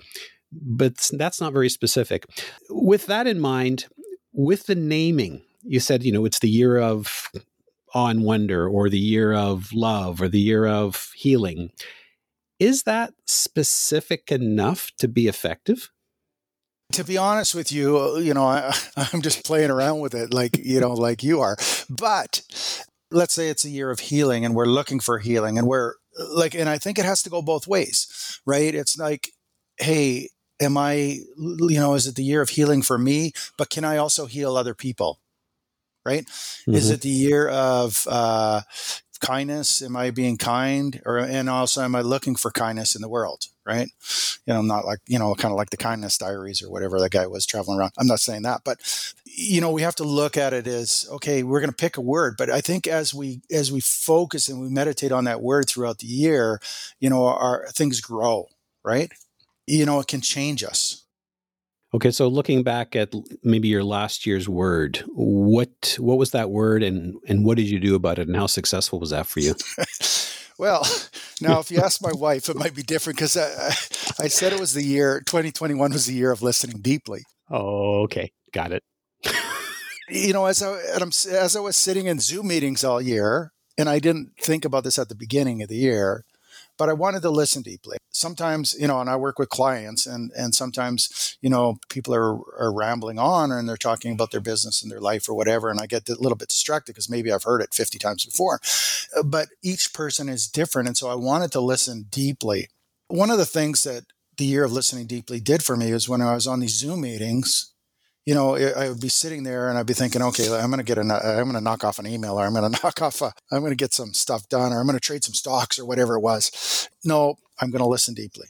But 0.51 1.09
that's 1.13 1.39
not 1.39 1.53
very 1.53 1.69
specific. 1.69 2.25
With 2.69 3.05
that 3.05 3.27
in 3.27 3.39
mind, 3.39 3.85
with 4.33 4.65
the 4.65 4.75
naming, 4.75 5.43
you 5.63 5.79
said, 5.79 6.03
you 6.03 6.11
know, 6.11 6.25
it's 6.25 6.39
the 6.39 6.49
year 6.49 6.77
of 6.77 7.29
awe 7.93 8.07
and 8.07 8.23
wonder, 8.23 8.67
or 8.67 8.89
the 8.89 8.99
year 8.99 9.33
of 9.33 9.73
love, 9.73 10.21
or 10.21 10.27
the 10.27 10.39
year 10.39 10.65
of 10.65 11.11
healing. 11.15 11.71
Is 12.59 12.83
that 12.83 13.13
specific 13.25 14.31
enough 14.31 14.91
to 14.99 15.07
be 15.07 15.27
effective? 15.27 15.89
To 16.93 17.03
be 17.03 17.17
honest 17.17 17.55
with 17.55 17.71
you, 17.71 17.97
uh, 17.99 18.15
you 18.17 18.33
know, 18.33 18.45
I, 18.45 18.73
I'm 19.13 19.21
just 19.21 19.45
playing 19.45 19.71
around 19.71 19.99
with 19.99 20.13
it 20.13 20.33
like, 20.33 20.57
you 20.57 20.79
know, 20.79 20.93
like 20.93 21.23
you 21.23 21.39
are. 21.39 21.55
But 21.89 22.41
let's 23.11 23.33
say 23.33 23.49
it's 23.49 23.65
a 23.65 23.69
year 23.69 23.89
of 23.91 23.99
healing 23.99 24.45
and 24.45 24.55
we're 24.55 24.65
looking 24.65 24.99
for 24.99 25.19
healing 25.19 25.57
and 25.57 25.67
we're 25.67 25.93
like, 26.33 26.53
and 26.53 26.67
I 26.67 26.77
think 26.77 26.99
it 26.99 27.05
has 27.05 27.23
to 27.23 27.29
go 27.29 27.41
both 27.41 27.67
ways, 27.67 28.39
right? 28.45 28.73
It's 28.73 28.97
like, 28.97 29.31
hey, 29.77 30.29
am 30.59 30.77
I, 30.77 31.19
you 31.37 31.79
know, 31.79 31.93
is 31.93 32.07
it 32.07 32.15
the 32.15 32.23
year 32.23 32.41
of 32.41 32.49
healing 32.49 32.81
for 32.81 32.97
me? 32.97 33.31
But 33.57 33.69
can 33.69 33.83
I 33.83 33.97
also 33.97 34.25
heal 34.25 34.57
other 34.57 34.75
people? 34.75 35.19
Right? 36.05 36.25
Mm-hmm. 36.25 36.75
Is 36.75 36.89
it 36.89 37.01
the 37.01 37.09
year 37.09 37.47
of 37.47 38.05
uh, 38.09 38.61
kindness? 39.19 39.81
Am 39.81 39.95
I 39.95 40.11
being 40.11 40.37
kind, 40.37 41.01
or 41.05 41.19
and 41.19 41.49
also 41.49 41.83
am 41.83 41.95
I 41.95 42.01
looking 42.01 42.35
for 42.35 42.51
kindness 42.51 42.95
in 42.95 43.01
the 43.01 43.09
world? 43.09 43.45
Right? 43.65 43.89
You 44.45 44.53
know, 44.53 44.61
not 44.61 44.85
like 44.85 44.99
you 45.07 45.19
know, 45.19 45.35
kind 45.35 45.51
of 45.51 45.57
like 45.57 45.69
the 45.69 45.77
kindness 45.77 46.17
diaries 46.17 46.63
or 46.63 46.71
whatever 46.71 46.99
that 46.99 47.11
guy 47.11 47.27
was 47.27 47.45
traveling 47.45 47.77
around. 47.77 47.91
I'm 47.97 48.07
not 48.07 48.19
saying 48.19 48.43
that, 48.43 48.61
but 48.63 48.79
you 49.25 49.61
know, 49.61 49.71
we 49.71 49.83
have 49.83 49.95
to 49.95 50.03
look 50.03 50.37
at 50.37 50.53
it 50.53 50.67
as 50.67 51.07
okay, 51.11 51.43
we're 51.43 51.59
going 51.59 51.69
to 51.69 51.75
pick 51.75 51.97
a 51.97 52.01
word, 52.01 52.35
but 52.37 52.49
I 52.49 52.61
think 52.61 52.87
as 52.87 53.13
we 53.13 53.41
as 53.51 53.71
we 53.71 53.81
focus 53.81 54.49
and 54.49 54.59
we 54.59 54.69
meditate 54.69 55.11
on 55.11 55.25
that 55.25 55.41
word 55.41 55.69
throughout 55.69 55.99
the 55.99 56.07
year, 56.07 56.59
you 56.99 57.09
know, 57.09 57.25
our 57.25 57.67
things 57.69 58.01
grow, 58.01 58.47
right? 58.83 59.11
You 59.67 59.85
know, 59.85 59.99
it 59.99 60.07
can 60.07 60.21
change 60.21 60.63
us 60.63 61.03
Okay, 61.91 62.11
so 62.11 62.27
looking 62.27 62.61
back 62.61 62.95
at 62.95 63.13
maybe 63.43 63.67
your 63.67 63.83
last 63.83 64.25
year's 64.25 64.47
word, 64.47 65.03
what 65.07 65.97
what 65.99 66.19
was 66.19 66.31
that 66.31 66.51
word, 66.51 66.83
and 66.83 67.15
and 67.27 67.43
what 67.43 67.57
did 67.57 67.67
you 67.67 67.79
do 67.79 67.95
about 67.95 68.19
it, 68.19 68.27
and 68.27 68.37
how 68.37 68.45
successful 68.45 68.99
was 68.99 69.09
that 69.09 69.25
for 69.25 69.39
you? 69.39 69.55
well, 70.59 70.85
now 71.41 71.59
if 71.59 71.71
you 71.71 71.79
ask 71.79 71.99
my 72.01 72.11
wife, 72.13 72.47
it 72.47 72.55
might 72.55 72.75
be 72.75 72.83
different 72.83 73.17
because 73.17 73.35
I, 73.35 73.41
uh, 73.41 74.23
I 74.23 74.27
said 74.27 74.53
it 74.53 74.59
was 74.59 74.73
the 74.73 74.83
year 74.83 75.21
2021 75.25 75.91
was 75.91 76.05
the 76.05 76.13
year 76.13 76.31
of 76.31 76.43
listening 76.43 76.79
deeply. 76.81 77.21
Oh, 77.49 78.03
okay, 78.03 78.31
got 78.53 78.71
it. 78.71 78.83
you 80.09 80.31
know, 80.31 80.45
as 80.45 80.61
I 80.61 80.77
as 81.31 81.55
I 81.55 81.59
was 81.59 81.75
sitting 81.75 82.05
in 82.05 82.19
Zoom 82.19 82.49
meetings 82.49 82.83
all 82.83 83.01
year, 83.01 83.51
and 83.79 83.89
I 83.89 83.97
didn't 83.97 84.33
think 84.39 84.63
about 84.63 84.83
this 84.83 84.99
at 84.99 85.09
the 85.09 85.15
beginning 85.15 85.63
of 85.63 85.69
the 85.69 85.77
year, 85.77 86.23
but 86.79 86.89
I 86.89 86.93
wanted 86.93 87.21
to 87.23 87.29
listen 87.29 87.61
deeply. 87.61 87.97
Sometimes, 88.09 88.73
you 88.79 88.87
know, 88.87 89.01
and 89.01 89.09
I 89.09 89.17
work 89.17 89.37
with 89.37 89.49
clients 89.49 90.07
and, 90.07 90.31
and 90.31 90.55
sometimes, 90.55 91.37
you 91.41 91.49
know, 91.49 91.77
people 91.89 92.15
are, 92.15 92.35
are 92.57 92.73
rambling 92.73 93.19
on 93.19 93.51
and 93.51 93.67
they're 93.67 93.77
talking 93.77 94.13
about 94.13 94.31
their 94.31 94.39
business 94.39 94.81
and 94.81 94.89
their 94.89 95.01
life 95.01 95.27
or 95.27 95.35
whatever. 95.35 95.69
And 95.69 95.79
I 95.79 95.85
get 95.85 96.07
a 96.07 96.15
little 96.15 96.37
bit 96.37 96.47
distracted 96.47 96.93
because 96.93 97.09
maybe 97.09 97.31
I've 97.31 97.43
heard 97.43 97.61
it 97.61 97.73
50 97.73 97.99
times 97.99 98.25
before, 98.25 98.61
uh, 99.15 99.23
but 99.23 99.49
each 99.61 99.93
person 99.93 100.29
is 100.29 100.47
different. 100.47 100.87
And 100.87 100.97
so 100.97 101.09
I 101.09 101.15
wanted 101.15 101.51
to 101.51 101.59
listen 101.59 102.05
deeply. 102.09 102.69
One 103.09 103.29
of 103.29 103.37
the 103.37 103.45
things 103.45 103.83
that 103.83 104.05
the 104.37 104.45
year 104.45 104.63
of 104.63 104.71
listening 104.71 105.05
deeply 105.05 105.41
did 105.41 105.61
for 105.61 105.75
me 105.75 105.91
is 105.91 106.07
when 106.07 106.21
I 106.21 106.33
was 106.33 106.47
on 106.47 106.61
these 106.61 106.79
Zoom 106.79 107.01
meetings 107.01 107.73
you 108.29 108.35
know, 108.35 108.55
I 108.55 108.89
would 108.89 109.01
be 109.01 109.09
sitting 109.09 109.41
there 109.41 109.69
and 109.69 109.77
I'd 109.79 109.87
be 109.87 109.95
thinking, 109.95 110.21
okay, 110.21 110.55
I'm 110.55 110.69
going 110.69 110.77
to 110.77 110.83
get 110.83 110.99
a, 110.99 111.01
I'm 111.01 111.45
going 111.45 111.53
to 111.53 111.61
knock 111.61 111.83
off 111.83 111.97
an 111.97 112.05
email 112.05 112.39
or 112.39 112.45
I'm 112.45 112.53
going 112.53 112.71
to 112.71 112.79
knock 112.83 113.01
off 113.01 113.23
a, 113.23 113.33
I'm 113.51 113.61
going 113.61 113.71
to 113.71 113.75
get 113.75 113.91
some 113.91 114.13
stuff 114.13 114.47
done 114.47 114.71
or 114.71 114.79
I'm 114.79 114.85
going 114.85 114.95
to 114.95 114.99
trade 114.99 115.23
some 115.23 115.33
stocks 115.33 115.79
or 115.79 115.85
whatever 115.87 116.15
it 116.15 116.19
was. 116.19 116.87
No, 117.03 117.39
I'm 117.59 117.71
going 117.71 117.81
to 117.81 117.87
listen 117.87 118.13
deeply. 118.13 118.45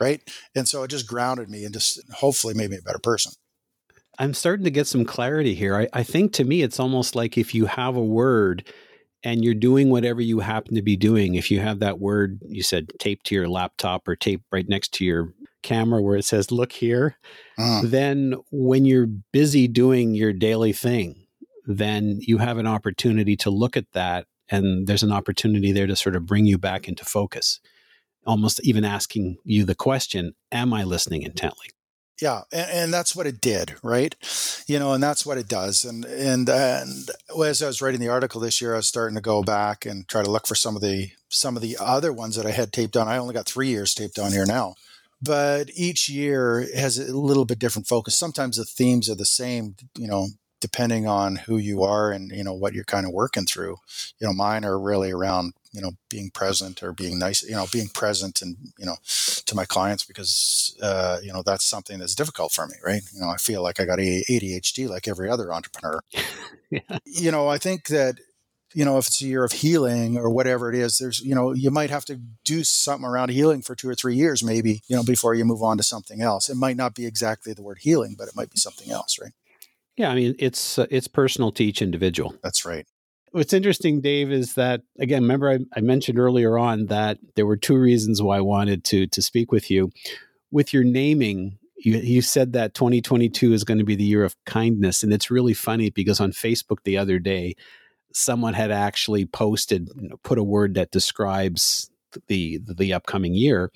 Right. 0.00 0.20
And 0.56 0.66
so 0.66 0.82
it 0.82 0.88
just 0.88 1.06
grounded 1.06 1.48
me 1.48 1.64
and 1.64 1.72
just 1.72 2.00
hopefully 2.12 2.54
made 2.54 2.70
me 2.70 2.78
a 2.78 2.82
better 2.82 2.98
person. 2.98 3.30
I'm 4.18 4.34
starting 4.34 4.64
to 4.64 4.70
get 4.72 4.88
some 4.88 5.04
clarity 5.04 5.54
here. 5.54 5.76
I, 5.76 5.86
I 5.92 6.02
think 6.02 6.32
to 6.32 6.44
me, 6.44 6.62
it's 6.62 6.80
almost 6.80 7.14
like 7.14 7.38
if 7.38 7.54
you 7.54 7.66
have 7.66 7.94
a 7.94 8.02
word 8.02 8.64
and 9.22 9.44
you're 9.44 9.54
doing 9.54 9.90
whatever 9.90 10.20
you 10.20 10.40
happen 10.40 10.74
to 10.74 10.82
be 10.82 10.96
doing, 10.96 11.34
if 11.34 11.50
you 11.50 11.60
have 11.60 11.80
that 11.80 11.98
word, 11.98 12.40
you 12.46 12.62
said 12.62 12.90
taped 12.98 13.26
to 13.26 13.34
your 13.34 13.48
laptop 13.48 14.08
or 14.08 14.16
taped 14.16 14.44
right 14.50 14.68
next 14.68 14.92
to 14.94 15.04
your 15.04 15.34
camera 15.62 16.00
where 16.00 16.16
it 16.16 16.24
says, 16.24 16.50
look 16.50 16.72
here, 16.72 17.16
uh. 17.58 17.82
then 17.84 18.34
when 18.50 18.84
you're 18.84 19.06
busy 19.06 19.68
doing 19.68 20.14
your 20.14 20.32
daily 20.32 20.72
thing, 20.72 21.26
then 21.66 22.18
you 22.22 22.38
have 22.38 22.58
an 22.58 22.66
opportunity 22.66 23.36
to 23.36 23.50
look 23.50 23.76
at 23.76 23.90
that. 23.92 24.26
And 24.48 24.86
there's 24.86 25.02
an 25.02 25.12
opportunity 25.12 25.70
there 25.70 25.86
to 25.86 25.94
sort 25.94 26.16
of 26.16 26.26
bring 26.26 26.46
you 26.46 26.58
back 26.58 26.88
into 26.88 27.04
focus, 27.04 27.60
almost 28.26 28.60
even 28.64 28.84
asking 28.84 29.36
you 29.44 29.64
the 29.64 29.76
question, 29.76 30.34
Am 30.50 30.72
I 30.72 30.82
listening 30.82 31.22
intently? 31.22 31.68
Yeah 32.20 32.42
and, 32.52 32.70
and, 32.70 32.94
that's 32.94 33.14
what 33.14 33.26
it 33.26 33.40
did 33.40 33.74
right? 33.82 34.14
You 34.66 34.78
know 34.78 34.92
and 34.92 35.02
that's 35.02 35.24
what 35.24 35.38
it 35.38 35.48
does 35.48 35.84
and 35.84 36.04
and 36.04 36.48
and 36.48 37.10
as 37.44 37.62
i 37.62 37.66
was 37.66 37.82
writing 37.82 38.00
the 38.00 38.08
article 38.08 38.40
this 38.40 38.60
year 38.60 38.74
i 38.74 38.76
was 38.76 38.86
starting 38.86 39.16
to 39.16 39.20
go 39.20 39.42
back 39.42 39.86
and 39.86 40.06
try 40.06 40.22
to 40.22 40.30
look 40.30 40.46
for 40.46 40.54
some 40.54 40.76
of 40.76 40.82
the 40.82 41.10
some 41.28 41.56
of 41.56 41.62
the 41.62 41.76
other 41.80 42.12
ones 42.12 42.36
that 42.36 42.46
i 42.46 42.50
had 42.50 42.72
taped 42.72 42.96
on. 42.96 43.08
I 43.08 43.18
only 43.18 43.34
got 43.34 43.46
three 43.46 43.68
years 43.68 43.94
taped 43.94 44.18
on 44.18 44.32
here 44.32 44.46
now 44.46 44.74
but 45.22 45.70
each 45.74 46.08
year 46.08 46.66
has 46.74 46.98
a 46.98 47.16
little 47.16 47.44
bit 47.44 47.58
different 47.58 47.86
focus. 47.86 48.16
Sometimes 48.16 48.56
the 48.56 48.64
themes 48.64 49.10
are 49.10 49.14
the 49.14 49.24
same 49.24 49.76
you 49.96 50.06
know 50.06 50.28
depending 50.60 51.06
on 51.06 51.36
who 51.36 51.56
you 51.56 51.82
are 51.82 52.12
and 52.12 52.30
you 52.30 52.44
know 52.44 52.52
what 52.52 52.74
you're 52.74 52.84
kind 52.84 53.06
of 53.06 53.12
working 53.12 53.44
through. 53.44 53.76
You 54.18 54.26
know 54.26 54.32
mine 54.32 54.64
are 54.64 54.78
really 54.78 55.10
around 55.10 55.54
you 55.72 55.80
know 55.80 55.92
being 56.08 56.30
present 56.30 56.82
or 56.82 56.92
being 56.92 57.18
nice 57.18 57.42
you 57.42 57.54
know 57.54 57.66
being 57.72 57.88
present 57.88 58.42
and 58.42 58.56
you 58.78 58.86
know 58.86 58.96
to 59.46 59.54
my 59.54 59.64
clients 59.64 60.04
because 60.04 60.76
uh, 60.82 61.18
you 61.22 61.32
know 61.32 61.42
that's 61.42 61.64
something 61.64 61.98
that's 61.98 62.14
difficult 62.14 62.52
for 62.52 62.66
me 62.66 62.74
right 62.84 63.02
you 63.12 63.20
know 63.20 63.28
i 63.28 63.36
feel 63.36 63.62
like 63.62 63.80
i 63.80 63.84
got 63.84 63.98
adhd 63.98 64.88
like 64.88 65.08
every 65.08 65.28
other 65.28 65.52
entrepreneur 65.52 66.00
yeah. 66.70 66.98
you 67.04 67.30
know 67.30 67.48
i 67.48 67.58
think 67.58 67.88
that 67.88 68.16
you 68.74 68.84
know 68.84 68.98
if 68.98 69.06
it's 69.06 69.20
a 69.22 69.26
year 69.26 69.44
of 69.44 69.52
healing 69.52 70.16
or 70.16 70.30
whatever 70.30 70.68
it 70.72 70.76
is 70.76 70.98
there's 70.98 71.20
you 71.20 71.34
know 71.34 71.52
you 71.52 71.70
might 71.70 71.90
have 71.90 72.04
to 72.04 72.20
do 72.44 72.62
something 72.64 73.06
around 73.06 73.30
healing 73.30 73.62
for 73.62 73.74
two 73.74 73.88
or 73.88 73.94
three 73.94 74.14
years 74.14 74.42
maybe 74.42 74.82
you 74.86 74.96
know 74.96 75.02
before 75.02 75.34
you 75.34 75.44
move 75.44 75.62
on 75.62 75.76
to 75.76 75.82
something 75.82 76.20
else 76.20 76.48
it 76.48 76.56
might 76.56 76.76
not 76.76 76.94
be 76.94 77.06
exactly 77.06 77.52
the 77.52 77.62
word 77.62 77.78
healing 77.80 78.14
but 78.16 78.28
it 78.28 78.36
might 78.36 78.50
be 78.50 78.58
something 78.58 78.90
else 78.90 79.18
right 79.20 79.32
yeah, 80.00 80.10
I 80.10 80.14
mean 80.14 80.34
it's 80.38 80.78
uh, 80.78 80.86
it's 80.90 81.08
personal 81.08 81.52
to 81.52 81.62
each 81.62 81.82
individual. 81.82 82.34
That's 82.42 82.64
right. 82.64 82.86
What's 83.32 83.52
interesting, 83.52 84.00
Dave, 84.00 84.32
is 84.32 84.54
that 84.54 84.82
again, 84.98 85.22
remember 85.22 85.50
I, 85.50 85.58
I 85.76 85.80
mentioned 85.80 86.18
earlier 86.18 86.58
on 86.58 86.86
that 86.86 87.18
there 87.36 87.46
were 87.46 87.56
two 87.56 87.76
reasons 87.76 88.20
why 88.20 88.38
I 88.38 88.40
wanted 88.40 88.82
to 88.84 89.06
to 89.06 89.22
speak 89.22 89.52
with 89.52 89.70
you. 89.70 89.90
With 90.50 90.74
your 90.74 90.82
naming, 90.82 91.58
you, 91.76 91.96
you 91.98 92.22
said 92.22 92.54
that 92.54 92.74
2022 92.74 93.52
is 93.52 93.62
going 93.62 93.78
to 93.78 93.84
be 93.84 93.94
the 93.94 94.04
year 94.04 94.24
of 94.24 94.34
kindness, 94.46 95.04
and 95.04 95.12
it's 95.12 95.30
really 95.30 95.54
funny 95.54 95.90
because 95.90 96.20
on 96.20 96.32
Facebook 96.32 96.78
the 96.84 96.98
other 96.98 97.20
day, 97.20 97.54
someone 98.12 98.54
had 98.54 98.72
actually 98.72 99.26
posted, 99.26 99.88
you 99.94 100.08
know, 100.08 100.16
put 100.24 100.38
a 100.38 100.42
word 100.42 100.74
that 100.74 100.90
describes 100.90 101.88
the 102.28 102.60
the 102.76 102.92
upcoming 102.92 103.34
year. 103.34 103.70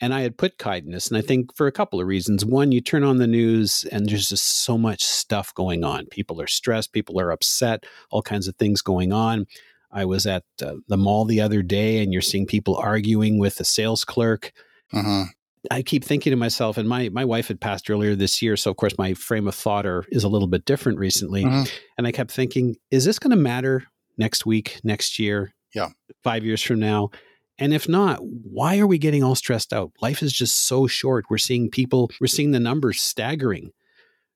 And 0.00 0.14
I 0.14 0.22
had 0.22 0.38
put 0.38 0.58
kindness, 0.58 1.08
and 1.08 1.16
I 1.16 1.20
think 1.20 1.54
for 1.56 1.66
a 1.66 1.72
couple 1.72 2.00
of 2.00 2.06
reasons. 2.06 2.44
One, 2.44 2.72
you 2.72 2.80
turn 2.80 3.04
on 3.04 3.18
the 3.18 3.26
news, 3.26 3.84
and 3.90 4.08
there's 4.08 4.28
just 4.28 4.64
so 4.64 4.76
much 4.76 5.02
stuff 5.02 5.54
going 5.54 5.84
on. 5.84 6.06
People 6.06 6.40
are 6.40 6.46
stressed, 6.46 6.92
people 6.92 7.20
are 7.20 7.30
upset, 7.30 7.84
all 8.10 8.22
kinds 8.22 8.48
of 8.48 8.56
things 8.56 8.82
going 8.82 9.12
on. 9.12 9.46
I 9.92 10.04
was 10.04 10.26
at 10.26 10.44
uh, 10.62 10.76
the 10.88 10.96
mall 10.96 11.24
the 11.24 11.40
other 11.40 11.62
day, 11.62 12.02
and 12.02 12.12
you're 12.12 12.22
seeing 12.22 12.46
people 12.46 12.76
arguing 12.76 13.38
with 13.38 13.56
the 13.56 13.64
sales 13.64 14.04
clerk. 14.04 14.52
Uh-huh. 14.92 15.24
I 15.70 15.82
keep 15.82 16.02
thinking 16.02 16.32
to 16.32 16.36
myself, 16.36 16.76
and 16.76 16.88
my 16.88 17.08
my 17.10 17.24
wife 17.24 17.48
had 17.48 17.60
passed 17.60 17.88
earlier 17.88 18.16
this 18.16 18.42
year, 18.42 18.56
so 18.56 18.70
of 18.70 18.76
course 18.76 18.98
my 18.98 19.14
frame 19.14 19.46
of 19.46 19.54
thought 19.54 19.86
are, 19.86 20.04
is 20.08 20.24
a 20.24 20.28
little 20.28 20.48
bit 20.48 20.64
different 20.64 20.98
recently. 20.98 21.44
Uh-huh. 21.44 21.64
And 21.98 22.06
I 22.06 22.12
kept 22.12 22.32
thinking, 22.32 22.76
is 22.90 23.04
this 23.04 23.18
going 23.18 23.30
to 23.30 23.36
matter 23.36 23.84
next 24.18 24.44
week, 24.44 24.80
next 24.82 25.18
year, 25.18 25.54
yeah, 25.74 25.90
five 26.24 26.44
years 26.44 26.62
from 26.62 26.80
now? 26.80 27.10
And 27.58 27.74
if 27.74 27.88
not, 27.88 28.18
why 28.22 28.78
are 28.78 28.86
we 28.86 28.98
getting 28.98 29.22
all 29.22 29.34
stressed 29.34 29.72
out? 29.72 29.92
Life 30.00 30.22
is 30.22 30.32
just 30.32 30.66
so 30.66 30.86
short. 30.86 31.26
We're 31.30 31.38
seeing 31.38 31.70
people, 31.70 32.10
we're 32.20 32.26
seeing 32.26 32.50
the 32.50 32.60
numbers 32.60 33.00
staggering, 33.00 33.70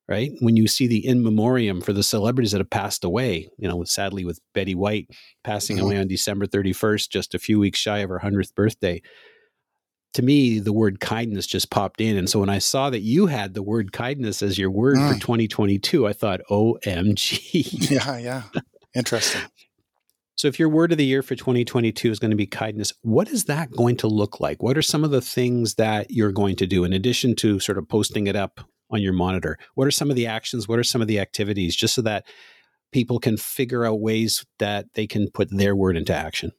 right? 0.09 0.33
When 0.41 0.57
you 0.57 0.69
see 0.69 0.87
the 0.87 1.05
in 1.05 1.23
memoriam 1.23 1.81
for 1.81 1.93
the 1.93 2.03
celebrities 2.03 2.53
that 2.53 2.61
have 2.61 2.71
passed 2.71 3.05
away, 3.05 3.49
you 3.59 3.69
know, 3.69 3.83
sadly 3.85 4.25
with 4.25 4.39
Betty 4.55 4.75
White 4.75 5.09
passing 5.45 5.77
mm-hmm. 5.77 5.87
away 5.87 5.99
on 5.99 6.09
December 6.09 6.47
31st, 6.47 7.09
just 7.09 7.35
a 7.35 7.39
few 7.39 7.59
weeks 7.59 7.79
shy 7.79 7.99
of 7.99 8.11
her 8.11 8.21
100th 8.23 8.55
birthday. 8.55 9.01
To 10.15 10.23
me, 10.23 10.61
the 10.61 10.73
word 10.73 11.01
kindness 11.01 11.47
just 11.47 11.71
popped 11.71 12.01
in. 12.01 12.17
And 12.17 12.29
so 12.29 12.41
when 12.41 12.49
I 12.49 12.59
saw 12.59 12.89
that 12.91 13.01
you 13.01 13.27
had 13.27 13.55
the 13.55 13.63
word 13.63 13.93
kindness 13.93 14.43
as 14.43 14.57
your 14.57 14.71
word 14.71 14.97
mm. 14.97 15.13
for 15.13 15.21
2022, 15.21 16.07
I 16.07 16.13
thought, 16.13 16.41
OMG. 16.51 17.91
Yeah, 17.91 18.17
yeah. 18.19 18.43
Interesting. 18.95 19.43
So, 20.37 20.49
if 20.49 20.59
your 20.59 20.69
word 20.69 20.93
of 20.93 20.99
the 20.99 21.07
year 21.07 21.23
for 21.23 21.35
2022 21.35 22.11
is 22.11 22.19
going 22.19 22.31
to 22.31 22.37
be 22.37 22.47
kindness, 22.47 22.93
what 23.01 23.29
is 23.29 23.45
that 23.45 23.71
going 23.71 23.97
to 23.99 24.07
look 24.07 24.39
like? 24.39 24.63
What 24.63 24.77
are 24.77 24.83
some 24.83 25.03
of 25.03 25.11
the 25.11 25.23
things 25.23 25.77
that 25.77 26.11
you're 26.11 26.31
going 26.31 26.57
to 26.57 26.67
do 26.67 26.85
in 26.85 26.93
addition 26.93 27.35
to 27.37 27.59
sort 27.59 27.79
of 27.79 27.89
posting 27.89 28.27
it 28.27 28.37
up 28.37 28.61
on 28.91 29.01
your 29.01 29.15
monitor? 29.15 29.59
What 29.77 29.87
are 29.87 29.93
some 29.93 30.11
of 30.11 30.17
the 30.17 30.27
actions? 30.27 30.69
What 30.69 30.79
are 30.79 30.85
some 30.85 31.01
of 31.01 31.09
the 31.09 31.21
activities 31.21 31.75
just 31.75 31.95
so 31.95 32.03
that 32.03 32.27
people 32.93 33.19
can 33.19 33.39
figure 33.39 33.87
out 33.87 34.01
ways 34.01 34.45
that 34.59 34.93
they 34.93 35.07
can 35.07 35.31
put 35.31 35.49
their 35.51 35.75
word 35.75 35.97
into 35.97 36.15
action? 36.15 36.53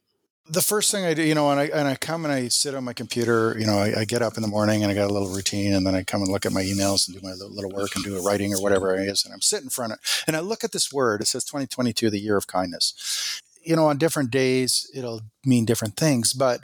The 0.50 0.60
first 0.60 0.90
thing 0.90 1.04
I 1.04 1.14
do, 1.14 1.22
you 1.22 1.36
know, 1.36 1.50
and 1.52 1.60
I 1.60 1.64
and 1.66 1.86
I 1.86 1.94
come 1.94 2.24
and 2.24 2.32
I 2.32 2.48
sit 2.48 2.74
on 2.74 2.82
my 2.82 2.94
computer, 2.94 3.54
you 3.56 3.66
know, 3.66 3.78
I, 3.78 4.00
I, 4.00 4.04
get 4.06 4.22
up 4.22 4.36
in 4.36 4.42
the 4.42 4.48
morning 4.48 4.82
and 4.82 4.90
I 4.90 4.94
got 4.94 5.10
a 5.10 5.12
little 5.12 5.28
routine, 5.28 5.74
and 5.74 5.86
then 5.86 5.94
I 5.94 6.02
come 6.02 6.22
and 6.22 6.32
look 6.32 6.46
at 6.46 6.52
my 6.52 6.62
emails 6.62 7.06
and 7.06 7.14
do 7.14 7.20
my 7.22 7.34
little 7.34 7.70
work 7.70 7.94
and 7.94 8.02
do 8.02 8.16
a 8.16 8.22
writing 8.22 8.54
or 8.54 8.62
whatever 8.62 8.96
it 8.96 9.06
is, 9.06 9.24
and 9.26 9.34
I'm 9.34 9.42
sitting 9.42 9.66
in 9.66 9.70
front 9.70 9.92
of, 9.92 9.98
it 9.98 10.24
and 10.26 10.34
I 10.34 10.40
look 10.40 10.64
at 10.64 10.72
this 10.72 10.90
word. 10.90 11.20
It 11.20 11.26
says 11.26 11.44
2022, 11.44 12.08
the 12.08 12.18
year 12.18 12.38
of 12.38 12.46
kindness, 12.46 13.42
you 13.62 13.76
know, 13.76 13.86
on 13.86 13.98
different 13.98 14.30
days, 14.30 14.90
it'll 14.94 15.22
mean 15.44 15.64
different 15.64 15.96
things. 15.96 16.32
But 16.32 16.60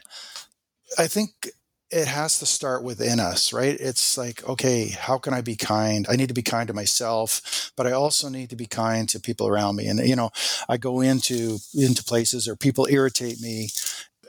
I 0.99 1.07
think 1.07 1.31
it 1.91 2.09
has 2.09 2.39
to 2.41 2.47
start 2.47 2.83
within 2.83 3.21
us, 3.21 3.53
right? 3.53 3.77
It's 3.79 4.19
like, 4.19 4.47
okay, 4.49 4.89
how 4.89 5.19
can 5.19 5.33
I 5.33 5.43
be 5.43 5.55
kind? 5.55 6.07
I 6.09 6.17
need 6.17 6.29
to 6.29 6.35
be 6.35 6.43
kind 6.43 6.67
to 6.67 6.75
myself, 6.75 7.73
but 7.77 7.87
I 7.87 7.93
also 7.93 8.29
need 8.29 8.51
to 8.51 8.57
be 8.57 8.67
kind 8.67 9.09
to 9.11 9.21
people 9.21 9.47
around 9.47 9.77
me. 9.77 9.87
And 9.87 10.01
you 10.01 10.17
know, 10.17 10.31
I 10.69 10.77
go 10.77 11.01
into 11.01 11.59
into 11.75 12.03
places 12.03 12.49
or 12.49 12.57
people 12.57 12.89
irritate 12.91 13.41
me. 13.41 13.69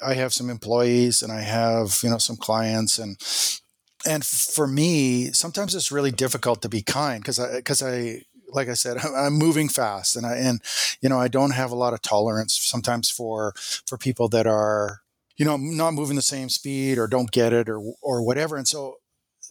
I 0.06 0.14
have 0.14 0.34
some 0.34 0.50
employees 0.50 1.24
and 1.24 1.32
I 1.32 1.42
have, 1.42 2.00
you 2.04 2.10
know, 2.10 2.18
some 2.18 2.36
clients 2.36 3.00
and 3.00 3.18
and 4.08 4.24
for 4.24 4.68
me, 4.68 5.32
sometimes 5.32 5.74
it's 5.74 5.92
really 5.92 6.12
difficult 6.12 6.62
to 6.62 6.70
be 6.70 6.84
kind 6.84 7.22
because 7.22 7.40
I 7.40 7.56
because 7.56 7.82
I 7.82 8.22
like 8.50 8.70
I 8.70 8.74
said, 8.74 8.98
I'm 9.16 9.34
moving 9.34 9.70
fast, 9.70 10.16
and 10.16 10.26
I 10.26 10.36
and 10.36 10.62
you 11.02 11.10
know 11.10 11.20
I 11.20 11.28
don't 11.28 11.52
have 11.52 11.72
a 11.72 11.76
lot 11.76 11.94
of 11.94 12.02
tolerance 12.02 12.58
sometimes 12.58 13.10
for 13.10 13.54
for 13.86 13.98
people 13.98 14.28
that 14.30 14.48
are 14.48 15.02
you 15.38 15.46
know 15.46 15.58
not 15.58 15.94
moving 15.94 16.16
the 16.16 16.22
same 16.22 16.50
speed 16.50 16.98
or 16.98 17.08
don't 17.08 17.32
get 17.32 17.54
it 17.54 17.70
or 17.70 17.82
or 18.02 18.24
whatever. 18.24 18.58
And 18.58 18.68
so 18.68 18.98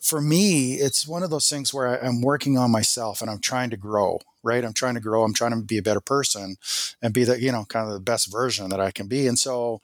for 0.03 0.21
me, 0.21 0.75
it's 0.75 1.07
one 1.07 1.23
of 1.23 1.31
those 1.31 1.49
things 1.49 1.73
where 1.73 2.03
I, 2.03 2.07
am 2.07 2.21
working 2.21 2.59
on 2.59 2.71
myself 2.71 3.23
and 3.23 3.31
I'm 3.31 3.41
trying 3.41 3.71
to 3.71 3.77
grow. 3.77 4.21
Right, 4.43 4.63
I'm 4.63 4.75
trying 4.75 4.95
to 4.95 5.01
grow. 5.01 5.25
I'm 5.25 5.33
trying 5.33 5.53
to 5.53 5.63
be 5.65 5.79
a 5.79 5.83
better 5.83 6.03
person 6.03 6.57
and 7.01 7.15
be 7.15 7.25
the 7.25 7.41
you 7.41 7.51
know 7.51 7.65
kind 7.65 7.87
of 7.87 7.95
the 7.95 8.01
best 8.01 8.31
version 8.31 8.69
that 8.71 8.81
I 8.81 8.91
can 8.91 9.07
be. 9.09 9.27
And 9.27 9.39
so 9.39 9.81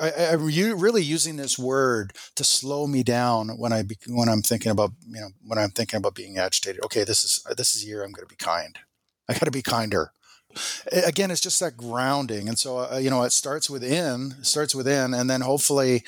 I, 0.00 0.10
am 0.32 0.44
really 0.44 1.02
using 1.02 1.36
this 1.36 1.58
word 1.58 2.14
to 2.34 2.44
slow 2.44 2.86
me 2.86 3.02
down 3.02 3.50
when 3.50 3.72
I 3.72 3.84
when 4.08 4.28
I'm 4.28 4.42
thinking 4.42 4.72
about 4.72 4.92
you 5.06 5.20
know 5.20 5.28
when 5.44 5.58
I'm 5.58 5.70
thinking 5.70 5.98
about 5.98 6.14
being 6.14 6.38
agitated. 6.38 6.84
Okay, 6.84 7.04
this 7.04 7.24
is 7.24 7.44
this 7.56 7.74
is 7.74 7.86
year 7.86 8.02
I'm 8.02 8.12
going 8.12 8.26
to 8.26 8.32
be 8.32 8.36
kind. 8.36 8.78
I 9.28 9.34
got 9.34 9.44
to 9.44 9.50
be 9.50 9.62
kinder. 9.62 10.12
Again, 10.92 11.30
it's 11.30 11.40
just 11.40 11.60
that 11.60 11.76
grounding, 11.76 12.48
and 12.48 12.58
so 12.58 12.78
uh, 12.78 12.98
you 12.98 13.10
know 13.10 13.22
it 13.22 13.32
starts 13.32 13.68
within, 13.68 14.34
starts 14.42 14.74
within, 14.74 15.14
and 15.14 15.28
then 15.28 15.40
hopefully 15.40 16.04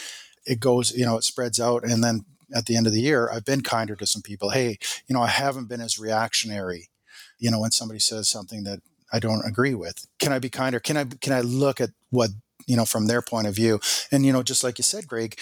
it 0.46 0.60
goes. 0.60 0.92
You 0.92 1.04
know, 1.04 1.16
it 1.16 1.24
spreads 1.24 1.60
out, 1.60 1.84
and 1.84 2.02
then 2.02 2.24
at 2.54 2.66
the 2.66 2.76
end 2.76 2.86
of 2.86 2.92
the 2.92 3.00
year, 3.00 3.28
I've 3.32 3.44
been 3.44 3.62
kinder 3.62 3.96
to 3.96 4.06
some 4.06 4.22
people. 4.22 4.50
Hey, 4.50 4.78
you 5.06 5.14
know, 5.14 5.22
I 5.22 5.28
haven't 5.28 5.68
been 5.68 5.80
as 5.80 5.98
reactionary. 5.98 6.90
You 7.38 7.50
know, 7.50 7.60
when 7.60 7.72
somebody 7.72 8.00
says 8.00 8.28
something 8.28 8.64
that 8.64 8.80
I 9.12 9.18
don't 9.18 9.46
agree 9.46 9.74
with, 9.74 10.06
can 10.18 10.32
I 10.32 10.38
be 10.38 10.48
kinder? 10.48 10.80
Can 10.80 10.96
I 10.96 11.04
can 11.04 11.32
I 11.32 11.40
look 11.40 11.80
at 11.80 11.90
what 12.10 12.30
you 12.66 12.76
know, 12.76 12.84
from 12.84 13.06
their 13.06 13.22
point 13.22 13.46
of 13.46 13.54
view. 13.54 13.80
And, 14.10 14.24
you 14.26 14.32
know, 14.32 14.42
just 14.42 14.64
like 14.64 14.78
you 14.78 14.84
said, 14.84 15.06
Greg, 15.06 15.38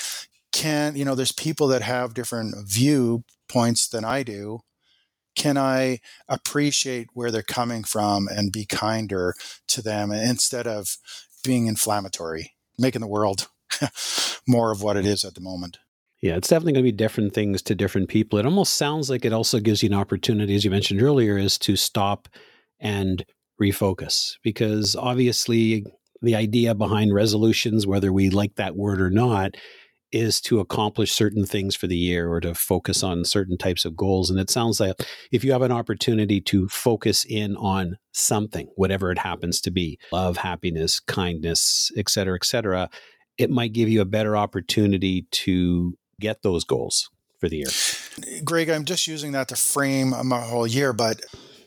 can, 0.52 0.97
you 0.97 1.04
know, 1.04 1.14
there's 1.14 1.33
people 1.33 1.66
that 1.69 1.83
have 1.83 2.14
different 2.14 2.54
viewpoints 2.66 3.88
than 3.88 4.04
I 4.04 4.23
do. 4.23 4.61
Can 5.35 5.59
I 5.59 5.99
appreciate 6.28 7.09
where 7.12 7.31
they're 7.31 7.43
coming 7.43 7.83
from 7.83 8.28
and 8.28 8.52
be 8.52 8.66
kinder 8.66 9.35
to 9.69 9.83
them 9.83 10.12
instead 10.12 10.66
of 10.66 10.97
being 11.43 11.66
inflammatory, 11.66 12.52
making 12.78 13.00
the 13.00 13.09
world 13.09 13.49
more 14.47 14.71
of 14.71 14.81
what 14.81 14.97
it 14.97 15.04
is 15.04 15.25
at 15.25 15.35
the 15.35 15.40
moment? 15.40 15.78
Yeah, 16.21 16.37
it's 16.37 16.49
definitely 16.49 16.73
going 16.73 16.85
to 16.85 16.93
be 16.93 16.97
different 16.97 17.35
things 17.35 17.61
to 17.62 17.75
different 17.75 18.09
people. 18.09 18.38
It 18.38 18.47
almost 18.47 18.76
sounds 18.76 19.11
like 19.11 19.25
it 19.25 19.33
also 19.33 19.61
gives 19.61 19.83
you 19.83 19.88
an 19.88 19.95
opportunity, 19.95 20.54
as 20.54 20.64
you 20.64 20.71
mentioned 20.71 21.02
earlier, 21.02 21.37
is 21.37 21.59
to 21.59 21.76
stop 21.76 22.28
and 22.81 23.26
refocus 23.61 24.37
because 24.43 24.97
obviously 24.97 25.85
the 26.25 26.35
idea 26.35 26.75
behind 26.75 27.14
resolutions, 27.14 27.87
whether 27.87 28.12
we 28.12 28.31
like 28.31 28.57
that 28.57 28.76
word 28.76 29.00
or 29.00 29.11
not, 29.11 29.57
is 30.12 30.40
to 30.40 30.61
accomplish 30.61 31.12
certain 31.12 31.45
things 31.45 31.75
for 31.75 31.88
the 31.88 31.97
year 31.97 32.31
or 32.31 32.40
to 32.40 32.54
focus 32.54 33.02
on 33.02 33.25
certain 33.25 33.59
types 33.59 33.85
of 33.85 33.97
goals. 33.97 34.31
And 34.31 34.38
it 34.38 34.49
sounds 34.49 34.78
like 34.78 34.95
if 35.33 35.43
you 35.43 35.50
have 35.52 35.62
an 35.62 35.73
opportunity 35.73 36.40
to 36.43 36.69
focus 36.69 37.25
in 37.28 37.57
on 37.57 37.97
something, 38.12 38.69
whatever 38.76 39.11
it 39.11 39.19
happens 39.19 39.61
to 39.62 39.73
be 39.73 39.99
love, 40.12 40.37
happiness, 40.37 41.00
kindness, 41.00 41.90
et 41.97 42.09
cetera, 42.09 42.37
et 42.37 42.45
cetera 42.45 42.88
it 43.38 43.50
might 43.50 43.73
give 43.73 43.88
you 43.88 44.00
a 44.00 44.07
better 44.07 44.37
opportunity 44.37 45.26
to 45.31 45.97
get 46.21 46.43
those 46.43 46.64
goals 46.64 47.11
for 47.40 47.49
the 47.49 47.59
year. 47.59 48.43
Greg, 48.45 48.69
I'm 48.69 48.85
just 48.85 49.07
using 49.07 49.33
that 49.33 49.49
to 49.49 49.57
frame 49.57 50.14
my 50.25 50.40
whole 50.40 50.66
year, 50.66 50.93
but 50.93 51.21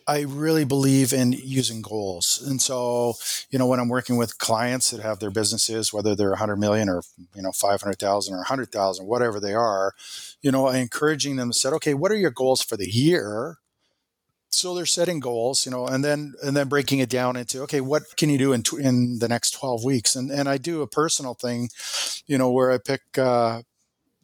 I 0.07 0.21
really 0.21 0.63
believe 0.63 1.11
in 1.11 1.33
using 1.33 1.81
goals. 1.81 2.41
And 2.47 2.61
so, 2.61 3.15
you 3.49 3.59
know, 3.59 3.67
when 3.67 3.79
I'm 3.79 3.89
working 3.89 4.15
with 4.15 4.37
clients 4.37 4.91
that 4.91 5.01
have 5.01 5.19
their 5.19 5.29
businesses, 5.29 5.91
whether 5.91 6.15
they're 6.15 6.29
100 6.29 6.55
million 6.55 6.87
or, 6.87 7.01
you 7.35 7.41
know, 7.41 7.51
500,000 7.51 8.33
or 8.33 8.37
100,000, 8.37 9.05
whatever 9.05 9.41
they 9.41 9.53
are, 9.53 9.93
you 10.41 10.49
know, 10.49 10.67
I 10.67 10.77
encouraging 10.77 11.35
them 11.35 11.51
to 11.51 11.57
say, 11.57 11.69
okay, 11.69 11.93
what 11.93 12.11
are 12.11 12.15
your 12.15 12.31
goals 12.31 12.61
for 12.63 12.77
the 12.77 12.89
year? 12.89 13.57
So 14.49 14.73
they're 14.73 14.85
setting 14.85 15.19
goals, 15.19 15.65
you 15.65 15.71
know, 15.71 15.85
and 15.85 16.03
then 16.03 16.33
and 16.41 16.55
then 16.55 16.69
breaking 16.69 16.99
it 16.99 17.09
down 17.09 17.35
into 17.35 17.61
okay, 17.63 17.81
what 17.81 18.03
can 18.15 18.29
you 18.29 18.37
do 18.37 18.53
in 18.53 18.63
in 18.79 19.19
the 19.19 19.27
next 19.27 19.51
twelve 19.51 19.83
weeks? 19.83 20.15
And 20.15 20.31
and 20.31 20.47
I 20.49 20.57
do 20.57 20.81
a 20.81 20.87
personal 20.87 21.33
thing, 21.35 21.69
you 22.25 22.37
know, 22.37 22.49
where 22.49 22.71
I 22.71 22.77
pick 22.79 23.01
uh, 23.17 23.61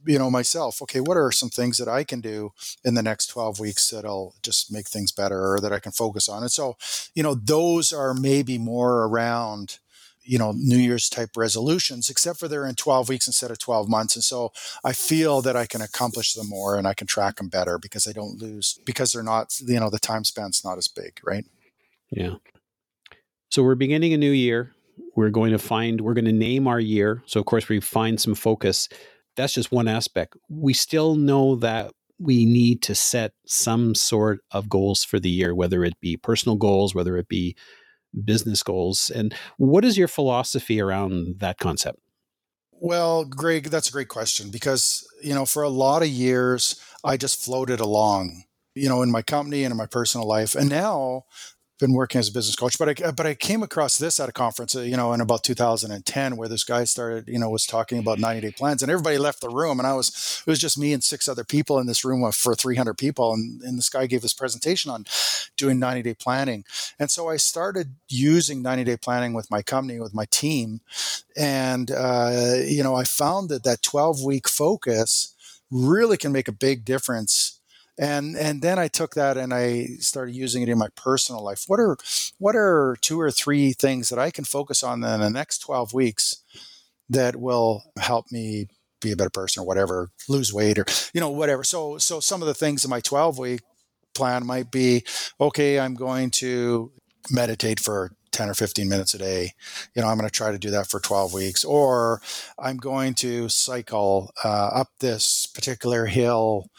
you 0.05 0.19
know 0.19 0.29
myself 0.29 0.81
okay 0.81 0.99
what 0.99 1.17
are 1.17 1.31
some 1.31 1.49
things 1.49 1.77
that 1.77 1.87
i 1.87 2.03
can 2.03 2.21
do 2.21 2.51
in 2.83 2.93
the 2.93 3.03
next 3.03 3.27
12 3.27 3.59
weeks 3.59 3.89
that'll 3.89 4.35
just 4.41 4.71
make 4.71 4.87
things 4.87 5.11
better 5.11 5.53
or 5.53 5.59
that 5.59 5.73
i 5.73 5.79
can 5.79 5.91
focus 5.91 6.29
on? 6.29 6.41
And 6.43 6.51
so 6.51 6.77
you 7.13 7.23
know 7.23 7.35
those 7.35 7.93
are 7.93 8.13
maybe 8.13 8.57
more 8.57 9.05
around 9.05 9.79
you 10.23 10.37
know 10.37 10.53
new 10.55 10.77
year's 10.77 11.09
type 11.09 11.31
resolutions 11.35 12.09
except 12.09 12.39
for 12.39 12.47
they're 12.47 12.65
in 12.65 12.75
12 12.75 13.09
weeks 13.09 13.27
instead 13.27 13.51
of 13.51 13.59
12 13.59 13.89
months. 13.89 14.15
And 14.15 14.23
so 14.23 14.51
i 14.83 14.93
feel 14.93 15.41
that 15.41 15.55
i 15.55 15.65
can 15.65 15.81
accomplish 15.81 16.33
them 16.33 16.49
more 16.49 16.77
and 16.77 16.87
i 16.87 16.93
can 16.93 17.07
track 17.07 17.37
them 17.37 17.49
better 17.49 17.77
because 17.77 18.07
i 18.07 18.11
don't 18.11 18.41
lose 18.41 18.79
because 18.85 19.13
they're 19.13 19.23
not 19.23 19.55
you 19.65 19.79
know 19.79 19.89
the 19.89 19.99
time 19.99 20.23
spent's 20.23 20.63
not 20.63 20.77
as 20.77 20.87
big 20.87 21.19
right? 21.25 21.45
Yeah. 22.09 22.35
So 23.49 23.63
we're 23.63 23.75
beginning 23.75 24.13
a 24.13 24.17
new 24.17 24.31
year. 24.31 24.73
We're 25.15 25.29
going 25.29 25.51
to 25.51 25.59
find 25.59 26.01
we're 26.01 26.13
going 26.13 26.25
to 26.25 26.31
name 26.31 26.67
our 26.67 26.79
year. 26.79 27.23
So 27.25 27.39
of 27.39 27.45
course 27.45 27.69
we 27.69 27.79
find 27.79 28.19
some 28.19 28.35
focus 28.35 28.89
that's 29.35 29.53
just 29.53 29.71
one 29.71 29.87
aspect. 29.87 30.35
We 30.49 30.73
still 30.73 31.15
know 31.15 31.55
that 31.57 31.91
we 32.19 32.45
need 32.45 32.81
to 32.83 32.95
set 32.95 33.33
some 33.45 33.95
sort 33.95 34.39
of 34.51 34.69
goals 34.69 35.03
for 35.03 35.19
the 35.19 35.29
year, 35.29 35.53
whether 35.53 35.83
it 35.83 35.99
be 35.99 36.15
personal 36.15 36.55
goals, 36.55 36.95
whether 36.95 37.17
it 37.17 37.27
be 37.27 37.55
business 38.23 38.63
goals. 38.63 39.11
And 39.13 39.33
what 39.57 39.83
is 39.83 39.97
your 39.97 40.07
philosophy 40.07 40.79
around 40.79 41.39
that 41.39 41.57
concept? 41.57 41.99
Well, 42.71 43.25
Greg, 43.25 43.65
that's 43.65 43.89
a 43.89 43.93
great 43.93 44.09
question 44.09 44.51
because, 44.51 45.07
you 45.21 45.33
know, 45.33 45.45
for 45.45 45.63
a 45.63 45.69
lot 45.69 46.01
of 46.01 46.09
years, 46.09 46.79
I 47.03 47.17
just 47.17 47.43
floated 47.43 47.79
along, 47.79 48.43
you 48.75 48.89
know, 48.89 49.01
in 49.01 49.11
my 49.11 49.21
company 49.21 49.63
and 49.63 49.71
in 49.71 49.77
my 49.77 49.85
personal 49.85 50.27
life. 50.27 50.53
And 50.53 50.69
now 50.69 51.23
been 51.79 51.93
working 51.93 52.19
as 52.19 52.29
a 52.29 52.31
business 52.31 52.55
coach, 52.55 52.77
but 52.77 52.89
I 52.89 53.11
but 53.11 53.25
I 53.25 53.33
came 53.33 53.63
across 53.63 53.97
this 53.97 54.19
at 54.19 54.29
a 54.29 54.31
conference, 54.31 54.75
uh, 54.75 54.81
you 54.81 54.95
know, 54.95 55.11
in 55.13 55.21
about 55.21 55.43
2010, 55.43 56.37
where 56.37 56.47
this 56.47 56.63
guy 56.63 56.83
started, 56.83 57.27
you 57.27 57.39
know, 57.39 57.49
was 57.49 57.65
talking 57.65 57.97
about 57.97 58.19
90 58.19 58.41
day 58.41 58.51
plans, 58.51 58.81
and 58.81 58.91
everybody 58.91 59.17
left 59.17 59.41
the 59.41 59.49
room, 59.49 59.79
and 59.79 59.87
I 59.87 59.93
was 59.93 60.43
it 60.45 60.49
was 60.49 60.59
just 60.59 60.77
me 60.77 60.93
and 60.93 61.03
six 61.03 61.27
other 61.27 61.43
people 61.43 61.79
in 61.79 61.87
this 61.87 62.05
room 62.05 62.29
for 62.31 62.55
300 62.55 62.97
people, 62.97 63.33
and, 63.33 63.61
and 63.63 63.77
this 63.77 63.89
guy 63.89 64.05
gave 64.05 64.21
this 64.21 64.33
presentation 64.33 64.91
on 64.91 65.05
doing 65.57 65.79
90 65.79 66.03
day 66.03 66.13
planning, 66.13 66.63
and 66.99 67.09
so 67.09 67.27
I 67.29 67.37
started 67.37 67.95
using 68.07 68.61
90 68.61 68.83
day 68.83 68.97
planning 68.97 69.33
with 69.33 69.49
my 69.49 69.61
company 69.61 69.99
with 69.99 70.13
my 70.13 70.25
team, 70.25 70.81
and 71.35 71.89
uh, 71.91 72.53
you 72.65 72.83
know, 72.83 72.95
I 72.95 73.03
found 73.03 73.49
that 73.49 73.63
that 73.63 73.81
12 73.81 74.23
week 74.23 74.47
focus 74.47 75.33
really 75.71 76.17
can 76.17 76.31
make 76.31 76.47
a 76.47 76.53
big 76.53 76.85
difference 76.85 77.59
and 77.97 78.35
and 78.35 78.61
then 78.61 78.79
I 78.79 78.87
took 78.87 79.13
that 79.15 79.37
and 79.37 79.53
I 79.53 79.85
started 79.99 80.35
using 80.35 80.63
it 80.63 80.69
in 80.69 80.77
my 80.77 80.89
personal 80.95 81.43
life. 81.43 81.65
What 81.67 81.79
are 81.79 81.97
what 82.39 82.55
are 82.55 82.97
two 83.01 83.19
or 83.19 83.31
three 83.31 83.73
things 83.73 84.09
that 84.09 84.19
I 84.19 84.31
can 84.31 84.45
focus 84.45 84.83
on 84.83 85.03
in 85.03 85.19
the 85.19 85.29
next 85.29 85.59
12 85.59 85.93
weeks 85.93 86.37
that 87.09 87.35
will 87.35 87.83
help 87.99 88.31
me 88.31 88.67
be 89.01 89.11
a 89.11 89.15
better 89.15 89.29
person 89.29 89.61
or 89.61 89.65
whatever, 89.65 90.09
lose 90.27 90.53
weight 90.53 90.79
or 90.79 90.85
you 91.13 91.21
know 91.21 91.29
whatever. 91.29 91.63
So 91.63 91.97
so 91.97 92.19
some 92.19 92.41
of 92.41 92.47
the 92.47 92.53
things 92.53 92.83
in 92.83 92.89
my 92.89 92.99
12 92.99 93.37
week 93.37 93.61
plan 94.15 94.45
might 94.45 94.71
be 94.71 95.03
okay, 95.39 95.79
I'm 95.79 95.95
going 95.95 96.31
to 96.31 96.91
meditate 97.29 97.79
for 97.79 98.11
10 98.31 98.49
or 98.49 98.53
15 98.55 98.89
minutes 98.89 99.13
a 99.13 99.19
day. 99.19 99.51
You 99.95 100.01
know, 100.01 100.07
I'm 100.07 100.17
going 100.17 100.27
to 100.27 100.35
try 100.35 100.51
to 100.51 100.57
do 100.57 100.71
that 100.71 100.87
for 100.87 100.99
12 100.99 101.33
weeks, 101.33 101.63
or 101.63 102.21
I'm 102.57 102.77
going 102.77 103.13
to 103.15 103.47
cycle 103.47 104.31
uh, 104.43 104.69
up 104.73 104.89
this 104.99 105.45
particular 105.45 106.07
hill 106.07 106.69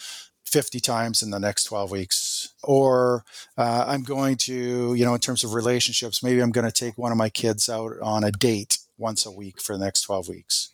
50 0.54 0.78
times 0.78 1.20
in 1.20 1.30
the 1.30 1.40
next 1.40 1.64
12 1.64 1.90
weeks. 1.90 2.54
Or 2.62 3.24
uh, 3.58 3.84
i'm 3.88 4.04
going 4.04 4.36
to 4.36 4.94
you 4.94 5.04
know 5.04 5.14
in 5.14 5.20
terms 5.20 5.42
of 5.42 5.52
relationships 5.52 6.22
maybe 6.22 6.40
i'm 6.40 6.52
going 6.52 6.64
to 6.64 6.84
take 6.84 6.96
one 6.96 7.10
of 7.10 7.18
my 7.18 7.28
kids 7.28 7.68
out 7.68 7.92
on 8.00 8.22
a 8.22 8.30
date 8.30 8.78
once 8.96 9.26
a 9.26 9.32
week 9.32 9.60
for 9.60 9.76
the 9.76 9.84
next 9.84 10.02
12 10.02 10.28
weeks. 10.28 10.70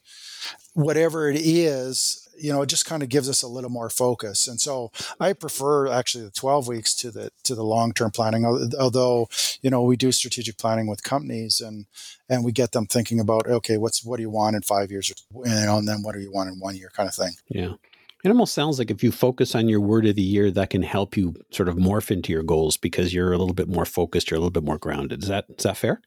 Whatever 0.75 1.31
it 1.31 1.41
is 1.41 2.29
you 2.39 2.53
know 2.53 2.61
it 2.61 2.67
just 2.67 2.85
kind 2.85 3.03
of 3.03 3.09
gives 3.09 3.29
us 3.31 3.43
a 3.43 3.49
little 3.49 3.71
more 3.71 3.89
focus. 3.89 4.49
And 4.49 4.61
so 4.61 4.93
i 5.19 5.33
prefer 5.33 5.89
actually 5.89 6.25
the 6.25 6.31
12 6.31 6.69
weeks 6.69 6.95
to 6.97 7.11
the 7.11 7.31
to 7.45 7.55
the 7.55 7.65
long 7.65 7.95
term 7.95 8.11
planning 8.11 8.45
although 8.79 9.31
you 9.63 9.71
know 9.71 9.83
we 9.83 9.97
do 9.97 10.13
strategic 10.13 10.59
planning 10.59 10.89
with 10.89 11.03
companies 11.03 11.63
and 11.63 11.87
and 12.29 12.45
we 12.45 12.53
get 12.53 12.73
them 12.73 12.85
thinking 12.85 13.19
about 13.19 13.47
okay 13.47 13.79
what's 13.79 14.05
what 14.05 14.19
do 14.19 14.23
you 14.23 14.31
want 14.41 14.57
in 14.57 14.61
five 14.61 14.91
years 14.91 15.11
and 15.45 15.89
then 15.89 16.03
what 16.03 16.15
do 16.15 16.21
you 16.21 16.31
want 16.31 16.51
in 16.51 16.61
one 16.61 16.77
year 16.77 16.91
kind 16.95 17.09
of 17.09 17.15
thing. 17.15 17.33
Yeah 17.49 17.77
it 18.23 18.29
almost 18.29 18.55
sounds 18.55 18.79
like 18.79 18.91
if 18.91 19.03
you 19.03 19.13
focus 19.13 19.55
on 19.55 19.69
your 19.69 19.81
word 19.81 20.07
of 20.07 20.17
the 20.17 20.23
year, 20.23 20.51
that 20.51 20.71
can 20.71 20.83
help 20.83 21.17
you 21.17 21.35
sort 21.51 21.69
of 21.69 21.77
morph 21.77 22.11
into 22.11 22.33
your 22.33 22.43
goals 22.43 22.77
because 22.77 23.15
you're 23.15 23.33
a 23.33 23.39
little 23.39 23.55
bit 23.55 23.69
more 23.69 23.87
focused, 23.87 24.31
you're 24.31 24.37
a 24.37 24.41
little 24.41 24.51
bit 24.51 24.65
more 24.65 24.79
grounded. 24.79 25.23
Is 25.23 25.29
that 25.29 25.47
is 25.57 25.65
that 25.65 25.77
fair? 25.77 26.01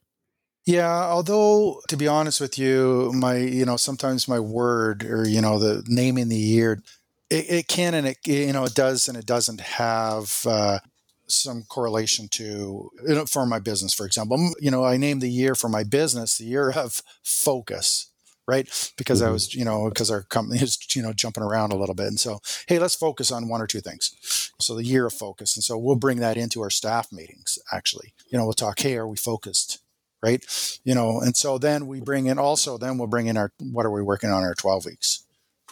Yeah, 0.64 1.04
although 1.04 1.82
to 1.88 1.96
be 1.96 2.08
honest 2.08 2.40
with 2.40 2.58
you, 2.58 3.12
my 3.14 3.36
you 3.36 3.64
know 3.64 3.76
sometimes 3.76 4.28
my 4.28 4.38
word 4.38 5.04
or 5.04 5.28
you 5.28 5.40
know 5.40 5.58
the 5.58 5.82
naming 5.86 6.28
the 6.28 6.36
year, 6.36 6.82
it, 7.30 7.50
it 7.50 7.68
can 7.68 7.94
and 7.94 8.06
it 8.06 8.18
you 8.26 8.52
know 8.52 8.64
it 8.64 8.74
does 8.74 9.08
and 9.08 9.16
it 9.16 9.26
doesn't 9.26 9.60
have 9.60 10.42
uh, 10.46 10.78
some 11.26 11.64
correlation 11.68 12.28
to 12.28 12.90
you 13.06 13.14
know, 13.14 13.26
for 13.26 13.44
my 13.44 13.58
business, 13.58 13.92
for 13.92 14.06
example. 14.06 14.52
You 14.60 14.70
know, 14.70 14.84
I 14.84 14.96
named 14.96 15.20
the 15.20 15.30
year 15.30 15.54
for 15.54 15.68
my 15.68 15.82
business 15.82 16.38
the 16.38 16.44
year 16.44 16.70
of 16.70 17.02
focus 17.22 18.10
right? 18.46 18.66
Because 18.96 19.20
mm-hmm. 19.20 19.28
I 19.28 19.32
was, 19.32 19.54
you 19.54 19.64
know, 19.64 19.88
because 19.88 20.10
our 20.10 20.22
company 20.22 20.58
is, 20.62 20.78
you 20.94 21.02
know, 21.02 21.12
jumping 21.12 21.42
around 21.42 21.72
a 21.72 21.76
little 21.76 21.94
bit. 21.94 22.06
And 22.06 22.20
so, 22.20 22.40
hey, 22.68 22.78
let's 22.78 22.94
focus 22.94 23.30
on 23.30 23.48
one 23.48 23.62
or 23.62 23.66
two 23.66 23.80
things. 23.80 24.52
So 24.60 24.74
the 24.74 24.84
year 24.84 25.06
of 25.06 25.12
focus. 25.12 25.56
And 25.56 25.64
so 25.64 25.78
we'll 25.78 25.96
bring 25.96 26.20
that 26.20 26.36
into 26.36 26.60
our 26.62 26.70
staff 26.70 27.12
meetings, 27.12 27.58
actually. 27.72 28.14
You 28.28 28.38
know, 28.38 28.44
we'll 28.44 28.54
talk, 28.54 28.78
hey, 28.80 28.96
are 28.96 29.08
we 29.08 29.16
focused? 29.16 29.80
Right. 30.22 30.42
You 30.84 30.94
know, 30.94 31.20
and 31.20 31.36
so 31.36 31.58
then 31.58 31.86
we 31.86 32.00
bring 32.00 32.26
in 32.26 32.38
also, 32.38 32.78
then 32.78 32.96
we'll 32.96 33.08
bring 33.08 33.26
in 33.26 33.36
our, 33.36 33.52
what 33.60 33.84
are 33.84 33.90
we 33.90 34.00
working 34.00 34.30
on 34.30 34.42
our 34.42 34.54
12 34.54 34.86
weeks? 34.86 35.24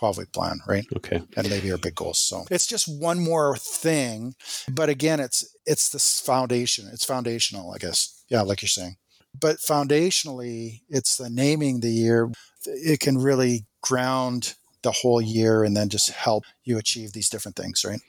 12 0.03 0.19
week 0.19 0.33
plan, 0.33 0.59
right? 0.67 0.85
Okay. 0.97 1.23
And 1.37 1.49
maybe 1.49 1.71
our 1.71 1.79
big 1.79 1.95
goals. 1.95 2.19
So 2.19 2.45
it's 2.51 2.67
just 2.67 2.89
one 2.89 3.23
more 3.23 3.57
thing. 3.57 4.35
But 4.69 4.89
again, 4.89 5.21
it's 5.21 5.57
it's 5.65 5.91
this 5.91 6.19
foundation. 6.19 6.89
It's 6.93 7.05
foundational, 7.05 7.71
I 7.71 7.79
guess. 7.79 8.25
Yeah, 8.29 8.43
like 8.43 8.63
you're 8.63 8.69
saying. 8.69 8.97
But 9.39 9.57
foundationally, 9.57 10.83
it's 10.89 11.17
the 11.17 11.31
naming 11.31 11.81
the 11.81 11.91
year 11.91 12.31
it 12.67 13.01
can 13.01 13.19
really 13.19 13.67
ground 13.81 14.55
the 14.83 14.93
whole 14.93 15.21
year 15.21 15.65
and 15.65 15.77
then 15.77 15.89
just 15.89 16.11
help 16.11 16.45
you 16.65 16.79
achieve 16.79 17.13
these 17.13 17.29
different 17.29 17.57
things, 17.57 17.85
right? 17.85 18.01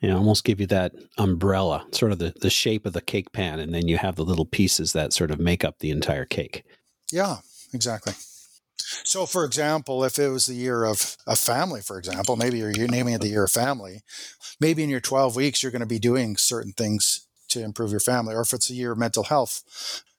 Yeah, 0.00 0.16
almost 0.16 0.44
give 0.44 0.60
you 0.60 0.66
that 0.68 0.92
umbrella, 1.16 1.86
sort 1.92 2.10
of 2.10 2.18
the, 2.18 2.34
the 2.40 2.50
shape 2.50 2.86
of 2.86 2.92
the 2.92 3.00
cake 3.00 3.32
pan, 3.32 3.60
and 3.60 3.72
then 3.72 3.86
you 3.86 3.98
have 3.98 4.16
the 4.16 4.24
little 4.24 4.44
pieces 4.44 4.92
that 4.92 5.12
sort 5.12 5.30
of 5.30 5.38
make 5.38 5.64
up 5.64 5.78
the 5.78 5.90
entire 5.90 6.24
cake. 6.24 6.64
Yeah, 7.12 7.36
exactly. 7.72 8.14
So, 9.04 9.26
for 9.26 9.44
example, 9.44 10.02
if 10.04 10.18
it 10.18 10.28
was 10.28 10.46
the 10.46 10.54
year 10.54 10.84
of 10.84 11.16
a 11.26 11.36
family, 11.36 11.80
for 11.80 11.98
example, 11.98 12.36
maybe 12.36 12.58
you're, 12.58 12.72
you're 12.72 12.88
naming 12.88 13.14
it 13.14 13.20
the 13.20 13.28
year 13.28 13.44
of 13.44 13.52
family, 13.52 14.00
maybe 14.60 14.82
in 14.82 14.90
your 14.90 15.00
12 15.00 15.36
weeks, 15.36 15.62
you're 15.62 15.72
going 15.72 15.80
to 15.80 15.86
be 15.86 16.00
doing 16.00 16.36
certain 16.36 16.72
things 16.72 17.26
to 17.48 17.62
improve 17.62 17.92
your 17.92 18.00
family. 18.00 18.34
Or 18.34 18.40
if 18.40 18.52
it's 18.52 18.70
a 18.70 18.74
year 18.74 18.92
of 18.92 18.98
mental 18.98 19.24
health, 19.24 19.62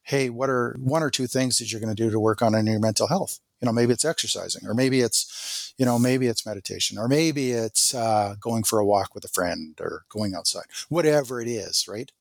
hey, 0.04 0.30
what 0.30 0.50
are 0.50 0.76
one 0.80 1.04
or 1.04 1.10
two 1.10 1.28
things 1.28 1.58
that 1.58 1.72
you're 1.72 1.82
going 1.82 1.96
to 1.96 2.04
do 2.04 2.12
to 2.12 2.20
work 2.20 2.42
on 2.42 2.56
in 2.56 2.68
your 2.68 2.80
mental 2.80 3.08
health? 3.08 3.39
you 3.63 3.66
know 3.66 3.72
maybe 3.72 3.94
it's 3.94 4.04
exercising 4.04 4.68
or 4.68 4.74
maybe 4.74 5.00
it's 5.00 5.74
you 5.78 5.86
know 5.86 5.98
maybe 5.98 6.28
it's 6.28 6.46
meditation 6.46 6.98
or 6.98 7.08
maybe 7.08 7.52
it's 7.52 7.96
uh, 7.96 8.36
going 8.42 8.63
for 8.63 8.78
a 8.78 8.86
walk 8.86 9.16
with 9.16 9.24
a 9.24 9.30
friend 9.30 9.80
or 9.80 10.04
going 10.10 10.36
outside 10.36 10.66
whatever 10.89 11.39
it 11.39 11.48
is 11.48 11.88
right 11.88 12.12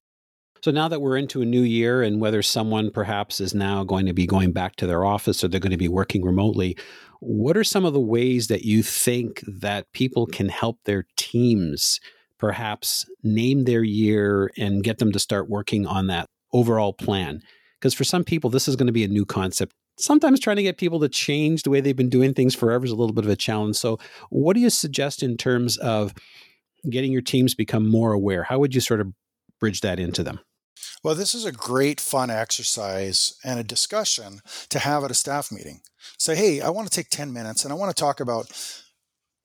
so 0.63 0.71
now 0.71 0.87
that 0.87 1.01
we're 1.01 1.17
into 1.17 1.43
a 1.43 1.47
new 1.47 1.63
year 1.63 2.03
and 2.03 2.21
whether 2.21 2.41
someone 2.43 2.93
perhaps 2.93 3.41
is 3.41 3.53
now 3.53 3.83
going 3.83 4.07
to 4.07 4.13
be 4.13 4.25
going 4.25 4.53
back 4.53 4.77
to 4.77 4.87
their 4.87 5.05
office 5.05 5.43
or 5.43 5.49
they're 5.49 5.59
going 5.59 5.73
to 5.73 5.77
be 5.77 5.89
working 5.89 6.25
remotely 6.25 6.77
what 7.19 7.57
are 7.57 7.65
some 7.65 7.85
of 7.85 7.93
the 7.93 8.01
ways 8.01 8.47
that 8.47 8.63
you 8.63 8.83
think 8.83 9.43
that 9.47 9.91
people 9.93 10.27
can 10.27 10.49
help 10.49 10.79
their 10.85 11.07
teams 11.17 11.99
perhaps 12.39 13.05
name 13.25 13.65
their 13.65 13.83
year 13.83 14.49
and 14.57 14.85
get 14.85 14.99
them 14.99 15.11
to 15.11 15.19
start 15.19 15.51
working 15.51 15.87
on 15.87 16.07
that 16.07 16.29
overall 16.53 16.93
plan 16.93 17.43
because 17.83 17.95
for 17.95 18.05
some 18.05 18.23
people 18.23 18.49
this 18.49 18.69
is 18.69 18.77
going 18.77 18.87
to 18.87 18.93
be 18.93 19.05
a 19.05 19.09
new 19.09 19.27
concept 19.27 19.75
sometimes 19.99 20.41
trying 20.41 20.57
to 20.57 20.63
get 20.63 20.79
people 20.79 21.01
to 21.01 21.09
change 21.09 21.63
the 21.63 21.71
way 21.71 21.81
they've 21.81 21.97
been 21.97 22.09
doing 22.09 22.35
things 22.35 22.55
forever 22.55 22.85
is 22.85 22.91
a 22.91 22.97
little 22.97 23.15
bit 23.15 23.25
of 23.25 23.31
a 23.31 23.37
challenge. 23.37 23.77
So, 23.77 23.99
what 24.31 24.55
do 24.55 24.61
you 24.61 24.71
suggest 24.71 25.23
in 25.23 25.37
terms 25.37 25.77
of 25.79 26.15
getting 26.89 27.13
your 27.13 27.23
teams 27.23 27.55
become 27.55 27.89
more 27.89 28.13
aware? 28.13 28.45
How 28.45 28.59
would 28.59 28.75
you 28.75 28.81
sort 28.81 29.01
of 29.01 29.13
bridge 29.61 29.81
that 29.83 30.01
into 30.01 30.23
them? 30.23 30.41
Well, 31.05 31.15
this 31.15 31.35
is 31.35 31.45
a 31.45 31.53
great 31.53 32.01
fun 32.01 32.31
exercise 32.31 33.35
and 33.45 33.59
a 33.59 33.65
discussion 33.65 34.41
to 34.71 34.79
have 34.79 35.05
at 35.05 35.11
a 35.11 35.15
staff 35.15 35.53
meeting. 35.53 35.81
Say, 36.19 36.35
hey, 36.35 36.61
I 36.61 36.71
want 36.71 36.91
to 36.91 36.95
take 36.95 37.09
10 37.11 37.33
minutes 37.33 37.65
and 37.65 37.73
I 37.73 37.77
want 37.77 37.95
to 37.95 38.01
talk 38.01 38.21
about 38.21 38.51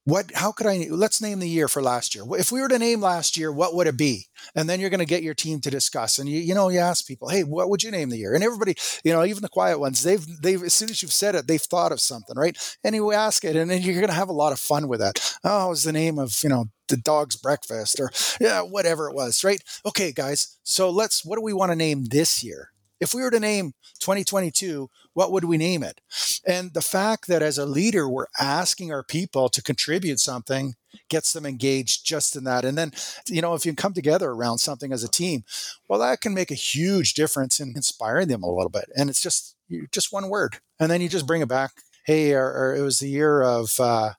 what 0.08 0.32
how 0.36 0.54
could 0.54 0.66
i 0.66 0.88
let's 0.90 1.22
name 1.22 1.40
the 1.40 1.50
year 1.50 1.68
for 1.68 1.82
last 1.82 2.16
year. 2.16 2.24
If 2.32 2.50
we 2.50 2.62
were 2.62 2.70
to 2.70 2.80
name 2.80 3.02
last 3.02 3.36
year 3.36 3.52
what 3.52 3.76
would 3.76 3.88
it 3.88 3.98
be? 3.98 4.28
And 4.56 4.70
then 4.70 4.80
you're 4.80 4.90
going 4.90 5.02
to 5.02 5.06
get 5.06 5.22
your 5.22 5.34
team 5.34 5.60
to 5.60 5.70
discuss. 5.70 6.18
And 6.18 6.30
you 6.30 6.40
you 6.40 6.56
know 6.56 6.70
you 6.70 6.80
ask 6.80 7.06
people 7.06 7.28
hey 7.28 7.44
what 7.44 7.70
would 7.70 7.84
you 7.84 7.92
name 7.92 8.10
the 8.10 8.18
year? 8.18 8.34
And 8.34 8.42
everybody 8.42 8.76
you 9.04 9.12
know 9.12 9.26
even 9.26 9.42
the 9.42 9.50
quiet 9.50 9.80
ones 9.80 10.04
they've 10.04 10.26
they've 10.42 10.64
as 10.64 10.74
soon 10.74 10.90
as 10.90 11.02
you've 11.02 11.12
said 11.12 11.36
it 11.36 11.48
they've 11.48 11.62
thought 11.62 11.92
of 11.92 12.00
something 12.00 12.38
right? 12.38 12.58
And 12.86 12.96
you 12.96 13.12
ask 13.12 13.44
it 13.44 13.58
and 13.58 13.70
then 13.70 13.82
you're 13.82 13.96
going 13.96 14.08
to 14.08 14.14
have 14.14 14.30
a 14.30 14.34
lot 14.34 14.54
of 14.54 14.60
fun 14.60 14.88
with 14.88 15.02
that. 15.02 15.38
Oh 15.44 15.68
it 15.68 15.70
was 15.72 15.84
the 15.84 15.92
name 15.92 16.18
of 16.20 16.40
you 16.42 16.50
know 16.50 16.68
the 16.88 16.96
dog's 16.96 17.36
breakfast 17.36 18.00
or 18.00 18.10
yeah 18.40 18.62
whatever 18.62 19.10
it 19.10 19.16
was 19.16 19.44
right? 19.44 19.62
Okay 19.86 20.14
guys 20.14 20.58
so 20.64 20.90
let's 20.90 21.26
what 21.26 21.36
do 21.36 21.42
we 21.42 21.52
want 21.52 21.74
to 21.74 21.76
name 21.76 22.06
this 22.06 22.46
year? 22.46 22.70
If 23.00 23.14
we 23.14 23.22
were 23.22 23.32
to 23.32 23.40
name 23.40 23.74
2022, 24.00 24.90
what 25.18 25.32
would 25.32 25.46
we 25.46 25.58
name 25.58 25.82
it? 25.82 26.00
And 26.46 26.76
the 26.76 26.82
fact 26.82 27.28
that 27.28 27.42
as 27.42 27.58
a 27.58 27.66
leader, 27.66 28.08
we're 28.08 28.28
asking 28.40 28.92
our 28.92 29.02
people 29.02 29.50
to 29.50 29.64
contribute 29.64 30.20
something 30.20 30.76
gets 31.10 31.34
them 31.34 31.44
engaged 31.44 32.06
just 32.06 32.36
in 32.36 32.44
that. 32.44 32.64
And 32.64 32.78
then, 32.78 32.92
you 33.28 33.42
know, 33.42 33.56
if 33.56 33.66
you 33.66 33.74
come 33.74 33.94
together 33.94 34.30
around 34.30 34.60
something 34.60 34.94
as 34.94 35.04
a 35.04 35.10
team, 35.10 35.44
well, 35.88 36.00
that 36.02 36.22
can 36.22 36.36
make 36.36 36.52
a 36.52 36.54
huge 36.54 37.16
difference 37.16 37.60
in 37.60 37.74
inspiring 37.76 38.28
them 38.28 38.44
a 38.44 38.52
little 38.52 38.70
bit. 38.70 38.92
And 38.96 39.10
it's 39.10 39.20
just, 39.20 39.56
just 39.92 40.14
one 40.14 40.30
word. 40.30 40.60
And 40.80 40.92
then 40.92 41.02
you 41.02 41.10
just 41.10 41.26
bring 41.26 41.42
it 41.42 41.50
back. 41.50 41.72
Hey, 42.06 42.34
or, 42.34 42.46
or 42.46 42.76
it 42.76 42.82
was 42.82 43.00
the 43.00 43.10
year 43.10 43.42
of, 43.42 43.72
uh, 43.80 44.12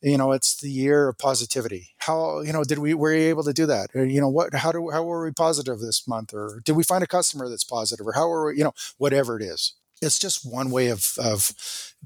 you 0.00 0.16
know 0.16 0.32
it's 0.32 0.58
the 0.60 0.70
year 0.70 1.08
of 1.08 1.18
positivity 1.18 1.90
how 1.98 2.40
you 2.40 2.54
know 2.54 2.64
did 2.64 2.78
we 2.78 2.94
were 2.94 3.10
we 3.10 3.24
able 3.24 3.42
to 3.42 3.52
do 3.52 3.66
that 3.66 3.90
or, 3.94 4.04
you 4.06 4.18
know 4.18 4.30
what 4.30 4.54
how 4.54 4.72
do 4.72 4.88
how 4.90 5.02
were 5.02 5.22
we 5.22 5.30
positive 5.30 5.78
this 5.78 6.08
month 6.08 6.32
or 6.32 6.62
did 6.64 6.74
we 6.74 6.82
find 6.82 7.04
a 7.04 7.06
customer 7.06 7.50
that's 7.50 7.64
positive 7.64 8.06
or 8.06 8.14
how 8.14 8.30
are 8.30 8.46
we 8.46 8.56
you 8.56 8.64
know 8.64 8.72
whatever 8.96 9.36
it 9.38 9.42
is 9.42 9.74
it's 10.00 10.18
just 10.18 10.50
one 10.50 10.70
way 10.70 10.88
of 10.88 11.12
of 11.18 11.52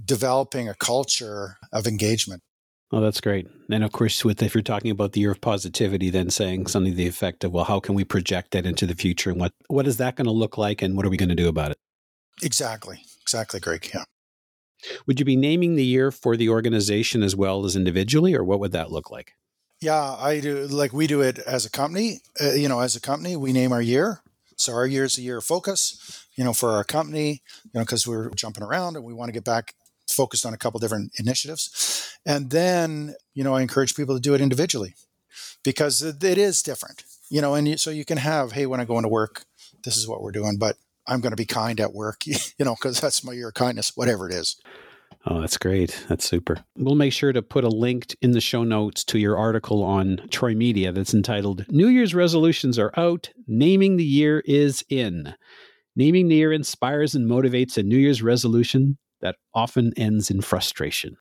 developing 0.04 0.68
a 0.68 0.74
culture 0.74 1.56
of 1.72 1.86
engagement 1.86 2.42
Oh, 2.92 3.00
that's 3.00 3.20
great. 3.20 3.48
And 3.72 3.82
of 3.82 3.90
course, 3.90 4.24
with 4.24 4.40
if 4.40 4.54
you're 4.54 4.62
talking 4.62 4.92
about 4.92 5.12
the 5.12 5.20
year 5.20 5.32
of 5.32 5.40
positivity, 5.40 6.10
then 6.10 6.30
saying 6.30 6.68
something 6.68 6.92
to 6.92 6.96
the 6.96 7.08
effect 7.08 7.42
of, 7.42 7.50
well, 7.50 7.64
how 7.64 7.80
can 7.80 7.96
we 7.96 8.04
project 8.04 8.52
that 8.52 8.66
into 8.66 8.86
the 8.86 8.94
future, 8.94 9.30
and 9.30 9.40
what 9.40 9.52
what 9.66 9.88
is 9.88 9.96
that 9.96 10.14
going 10.14 10.26
to 10.26 10.30
look 10.30 10.56
like, 10.56 10.80
and 10.80 10.96
what 10.96 11.04
are 11.04 11.08
we 11.08 11.16
going 11.16 11.28
to 11.28 11.34
do 11.34 11.48
about 11.48 11.72
it? 11.72 11.76
Exactly, 12.40 13.00
exactly, 13.20 13.58
Greg. 13.58 13.90
Yeah. 13.92 14.04
Would 15.06 15.18
you 15.18 15.24
be 15.24 15.34
naming 15.34 15.74
the 15.74 15.84
year 15.84 16.12
for 16.12 16.36
the 16.36 16.50
organization 16.50 17.24
as 17.24 17.34
well 17.34 17.64
as 17.64 17.74
individually, 17.74 18.32
or 18.32 18.44
what 18.44 18.60
would 18.60 18.70
that 18.70 18.92
look 18.92 19.10
like? 19.10 19.32
Yeah, 19.80 20.14
I 20.14 20.38
do. 20.38 20.66
Like 20.68 20.92
we 20.92 21.08
do 21.08 21.20
it 21.20 21.40
as 21.40 21.66
a 21.66 21.70
company. 21.70 22.20
Uh, 22.40 22.52
you 22.52 22.68
know, 22.68 22.78
as 22.78 22.94
a 22.94 23.00
company, 23.00 23.34
we 23.34 23.52
name 23.52 23.72
our 23.72 23.82
year. 23.82 24.20
So 24.56 24.72
our 24.72 24.86
year 24.86 25.02
is 25.02 25.18
a 25.18 25.22
year 25.22 25.38
of 25.38 25.44
focus. 25.44 26.23
You 26.36 26.44
know, 26.44 26.52
for 26.52 26.70
our 26.70 26.84
company. 26.84 27.42
You 27.64 27.70
know, 27.74 27.80
because 27.80 28.06
we're 28.06 28.30
jumping 28.30 28.62
around 28.62 28.96
and 28.96 29.04
we 29.04 29.14
want 29.14 29.28
to 29.28 29.32
get 29.32 29.44
back 29.44 29.74
focused 30.08 30.44
on 30.44 30.54
a 30.54 30.58
couple 30.58 30.80
different 30.80 31.12
initiatives. 31.18 32.18
And 32.26 32.50
then, 32.50 33.14
you 33.34 33.44
know, 33.44 33.54
I 33.54 33.62
encourage 33.62 33.94
people 33.94 34.14
to 34.14 34.20
do 34.20 34.34
it 34.34 34.40
individually 34.40 34.94
because 35.62 36.02
it 36.02 36.22
is 36.22 36.62
different. 36.62 37.04
You 37.30 37.40
know, 37.40 37.54
and 37.54 37.80
so 37.80 37.90
you 37.90 38.04
can 38.04 38.18
have, 38.18 38.52
hey, 38.52 38.66
when 38.66 38.80
I 38.80 38.84
go 38.84 38.98
into 38.98 39.08
work, 39.08 39.44
this 39.82 39.96
is 39.96 40.06
what 40.06 40.22
we're 40.22 40.30
doing, 40.30 40.56
but 40.58 40.76
I'm 41.06 41.20
going 41.20 41.32
to 41.32 41.36
be 41.36 41.46
kind 41.46 41.80
at 41.80 41.92
work, 41.92 42.22
you 42.26 42.36
know, 42.64 42.74
because 42.74 43.00
that's 43.00 43.24
my 43.24 43.32
year 43.32 43.48
of 43.48 43.54
kindness, 43.54 43.96
whatever 43.96 44.28
it 44.28 44.34
is. 44.34 44.56
Oh, 45.26 45.40
that's 45.40 45.56
great. 45.56 46.04
That's 46.08 46.28
super. 46.28 46.64
We'll 46.76 46.96
make 46.96 47.12
sure 47.12 47.32
to 47.32 47.40
put 47.40 47.64
a 47.64 47.68
link 47.68 48.14
in 48.20 48.32
the 48.32 48.42
show 48.42 48.62
notes 48.62 49.04
to 49.04 49.18
your 49.18 49.38
article 49.38 49.82
on 49.82 50.20
Troy 50.30 50.54
Media 50.54 50.92
that's 50.92 51.14
entitled 51.14 51.64
New 51.70 51.88
Year's 51.88 52.14
Resolutions 52.14 52.78
Are 52.78 52.92
Out, 52.96 53.30
Naming 53.46 53.96
the 53.96 54.04
Year 54.04 54.42
is 54.44 54.84
In. 54.90 55.34
Naming 55.96 56.28
the 56.28 56.36
year 56.36 56.52
inspires 56.52 57.14
and 57.14 57.30
motivates 57.30 57.76
a 57.76 57.82
New 57.82 57.96
Year's 57.98 58.22
resolution 58.22 58.98
that 59.20 59.36
often 59.54 59.92
ends 59.96 60.30
in 60.30 60.40
frustration. 60.40 61.16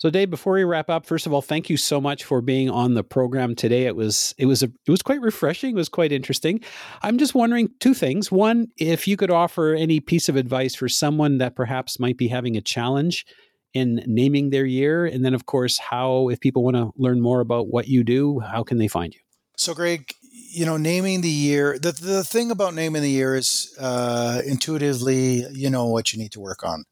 So, 0.00 0.08
Dave, 0.08 0.30
before 0.30 0.54
we 0.54 0.64
wrap 0.64 0.88
up, 0.88 1.04
first 1.04 1.26
of 1.26 1.34
all, 1.34 1.42
thank 1.42 1.68
you 1.68 1.76
so 1.76 2.00
much 2.00 2.24
for 2.24 2.40
being 2.40 2.70
on 2.70 2.94
the 2.94 3.04
program 3.04 3.54
today. 3.54 3.84
It 3.84 3.94
was 3.94 4.34
it 4.38 4.46
was 4.46 4.62
a, 4.62 4.66
it 4.66 4.90
was 4.90 5.02
quite 5.02 5.20
refreshing. 5.20 5.72
It 5.72 5.76
was 5.76 5.90
quite 5.90 6.10
interesting. 6.10 6.60
I'm 7.02 7.18
just 7.18 7.34
wondering 7.34 7.68
two 7.80 7.92
things. 7.92 8.32
One, 8.32 8.68
if 8.78 9.06
you 9.06 9.18
could 9.18 9.30
offer 9.30 9.74
any 9.74 10.00
piece 10.00 10.30
of 10.30 10.36
advice 10.36 10.74
for 10.74 10.88
someone 10.88 11.36
that 11.38 11.54
perhaps 11.54 12.00
might 12.00 12.16
be 12.16 12.28
having 12.28 12.56
a 12.56 12.62
challenge 12.62 13.26
in 13.74 14.02
naming 14.06 14.48
their 14.48 14.64
year, 14.64 15.04
and 15.04 15.22
then, 15.22 15.34
of 15.34 15.44
course, 15.44 15.76
how 15.76 16.30
if 16.30 16.40
people 16.40 16.64
want 16.64 16.76
to 16.76 16.92
learn 16.96 17.20
more 17.20 17.40
about 17.40 17.68
what 17.68 17.86
you 17.86 18.02
do, 18.02 18.40
how 18.40 18.62
can 18.62 18.78
they 18.78 18.88
find 18.88 19.14
you? 19.14 19.20
So, 19.58 19.74
Greg, 19.74 20.14
you 20.50 20.66
know, 20.66 20.76
naming 20.76 21.20
the 21.20 21.28
year. 21.28 21.78
The 21.78 21.92
the 21.92 22.24
thing 22.24 22.50
about 22.50 22.74
naming 22.74 23.02
the 23.02 23.10
year 23.10 23.36
is 23.36 23.74
uh, 23.78 24.42
intuitively, 24.46 25.46
you 25.52 25.70
know 25.70 25.86
what 25.86 26.12
you 26.12 26.18
need 26.18 26.32
to 26.32 26.40
work 26.40 26.64
on. 26.64 26.84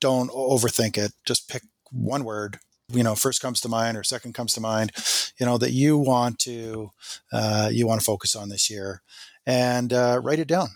Don't 0.00 0.30
overthink 0.30 0.98
it. 0.98 1.12
Just 1.24 1.48
pick 1.48 1.62
one 1.90 2.24
word 2.24 2.58
you 2.92 3.02
know 3.02 3.14
first 3.14 3.40
comes 3.40 3.60
to 3.60 3.68
mind 3.68 3.96
or 3.96 4.02
second 4.02 4.34
comes 4.34 4.52
to 4.52 4.60
mind 4.60 4.92
you 5.38 5.46
know 5.46 5.56
that 5.56 5.72
you 5.72 5.96
want 5.96 6.38
to 6.38 6.90
uh, 7.32 7.70
you 7.72 7.86
want 7.86 8.00
to 8.00 8.04
focus 8.04 8.36
on 8.36 8.48
this 8.48 8.68
year 8.68 9.02
and 9.46 9.92
uh, 9.92 10.20
write 10.22 10.38
it 10.38 10.48
down 10.48 10.68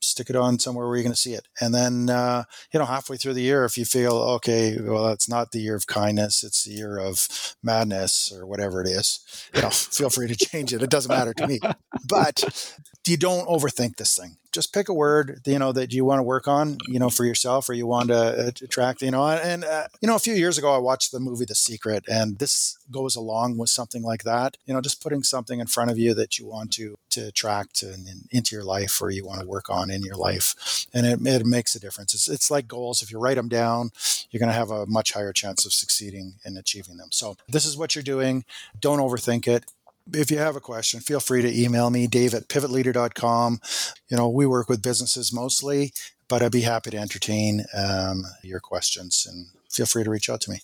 stick 0.00 0.30
it 0.30 0.36
on 0.36 0.58
somewhere 0.58 0.86
where 0.86 0.96
you're 0.96 1.04
going 1.04 1.12
to 1.12 1.18
see 1.18 1.34
it. 1.34 1.46
And 1.60 1.74
then 1.74 2.10
uh, 2.10 2.44
you 2.72 2.78
know 2.78 2.86
halfway 2.86 3.16
through 3.16 3.34
the 3.34 3.42
year 3.42 3.64
if 3.64 3.76
you 3.78 3.84
feel 3.84 4.14
okay 4.14 4.76
well 4.80 5.08
it's 5.08 5.28
not 5.28 5.52
the 5.52 5.60
year 5.60 5.74
of 5.74 5.86
kindness 5.86 6.44
it's 6.44 6.64
the 6.64 6.72
year 6.72 6.98
of 6.98 7.56
madness 7.62 8.32
or 8.32 8.46
whatever 8.46 8.80
it 8.80 8.88
is 8.88 9.20
you 9.54 9.62
know 9.62 9.70
feel 9.70 10.10
free 10.10 10.28
to 10.28 10.36
change 10.36 10.72
it. 10.72 10.82
It 10.82 10.90
doesn't 10.90 11.14
matter 11.14 11.34
to 11.34 11.46
me. 11.46 11.60
But 12.08 12.74
you 13.06 13.16
don't 13.16 13.48
overthink 13.48 13.96
this 13.96 14.16
thing 14.16 14.36
just 14.58 14.74
pick 14.74 14.88
a 14.88 14.94
word 14.94 15.40
you 15.46 15.58
know 15.58 15.70
that 15.70 15.92
you 15.92 16.04
want 16.04 16.18
to 16.18 16.22
work 16.24 16.48
on 16.48 16.78
you 16.88 16.98
know 16.98 17.08
for 17.08 17.24
yourself 17.24 17.68
or 17.68 17.74
you 17.74 17.86
want 17.86 18.08
to 18.08 18.16
uh, 18.16 18.50
attract 18.62 19.02
you 19.02 19.10
know 19.10 19.24
and 19.24 19.64
uh, 19.64 19.86
you 20.00 20.08
know 20.08 20.16
a 20.16 20.18
few 20.18 20.34
years 20.34 20.58
ago 20.58 20.74
i 20.74 20.78
watched 20.78 21.12
the 21.12 21.20
movie 21.20 21.44
the 21.44 21.54
secret 21.54 22.04
and 22.08 22.38
this 22.38 22.78
goes 22.90 23.16
along 23.16 23.58
with 23.58 23.70
something 23.70 24.02
like 24.02 24.24
that. 24.24 24.56
You 24.66 24.74
know 24.74 24.80
just 24.80 25.02
putting 25.02 25.22
something 25.22 25.60
in 25.60 25.66
front 25.66 25.90
of 25.90 25.98
you 25.98 26.14
that 26.14 26.38
you 26.38 26.46
want 26.46 26.72
to 26.72 26.96
to 27.10 27.28
attract 27.28 27.82
and, 27.82 28.06
and 28.06 28.28
into 28.30 28.54
your 28.54 28.64
life 28.64 29.00
or 29.00 29.10
you 29.10 29.26
want 29.26 29.40
to 29.40 29.46
work 29.46 29.70
on 29.70 29.90
in 29.90 30.02
your 30.02 30.16
life. 30.16 30.86
And 30.92 31.06
it, 31.06 31.26
it 31.26 31.46
makes 31.46 31.74
a 31.74 31.80
difference. 31.80 32.14
It's, 32.14 32.28
it's 32.28 32.50
like 32.50 32.68
goals. 32.68 33.02
If 33.02 33.10
you 33.10 33.18
write 33.18 33.36
them 33.36 33.48
down 33.48 33.90
you're 34.30 34.40
going 34.40 34.52
to 34.52 34.58
have 34.58 34.70
a 34.70 34.86
much 34.86 35.12
higher 35.12 35.32
chance 35.32 35.64
of 35.64 35.72
succeeding 35.72 36.34
in 36.44 36.56
achieving 36.56 36.96
them. 36.98 37.08
So 37.10 37.36
this 37.48 37.64
is 37.64 37.76
what 37.76 37.94
you're 37.94 38.02
doing. 38.02 38.44
Don't 38.78 38.98
overthink 38.98 39.48
it 39.48 39.64
if 40.12 40.30
you 40.30 40.38
have 40.38 40.56
a 40.56 40.60
question, 40.60 41.00
feel 41.00 41.20
free 41.20 41.42
to 41.42 41.62
email 41.62 41.90
me, 41.90 42.06
dave 42.06 42.34
at 42.34 42.48
pivotleader.com. 42.48 43.60
You 44.08 44.16
know, 44.16 44.28
we 44.28 44.46
work 44.46 44.68
with 44.68 44.82
businesses 44.82 45.32
mostly, 45.32 45.92
but 46.28 46.42
I'd 46.42 46.52
be 46.52 46.62
happy 46.62 46.90
to 46.90 46.98
entertain 46.98 47.64
um, 47.76 48.24
your 48.42 48.60
questions 48.60 49.26
and 49.28 49.46
feel 49.70 49.86
free 49.86 50.04
to 50.04 50.10
reach 50.10 50.30
out 50.30 50.40
to 50.42 50.50
me. 50.50 50.60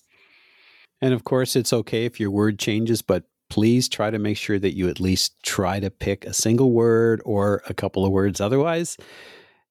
And 1.00 1.12
of 1.12 1.24
course, 1.24 1.56
it's 1.56 1.72
okay 1.72 2.04
if 2.04 2.18
your 2.18 2.30
word 2.30 2.58
changes, 2.58 3.02
but 3.02 3.24
please 3.50 3.88
try 3.88 4.10
to 4.10 4.18
make 4.18 4.36
sure 4.36 4.58
that 4.58 4.74
you 4.74 4.88
at 4.88 5.00
least 5.00 5.34
try 5.42 5.80
to 5.80 5.90
pick 5.90 6.24
a 6.24 6.32
single 6.32 6.72
word 6.72 7.20
or 7.24 7.62
a 7.68 7.74
couple 7.74 8.04
of 8.04 8.12
words. 8.12 8.40
Otherwise, 8.40 8.96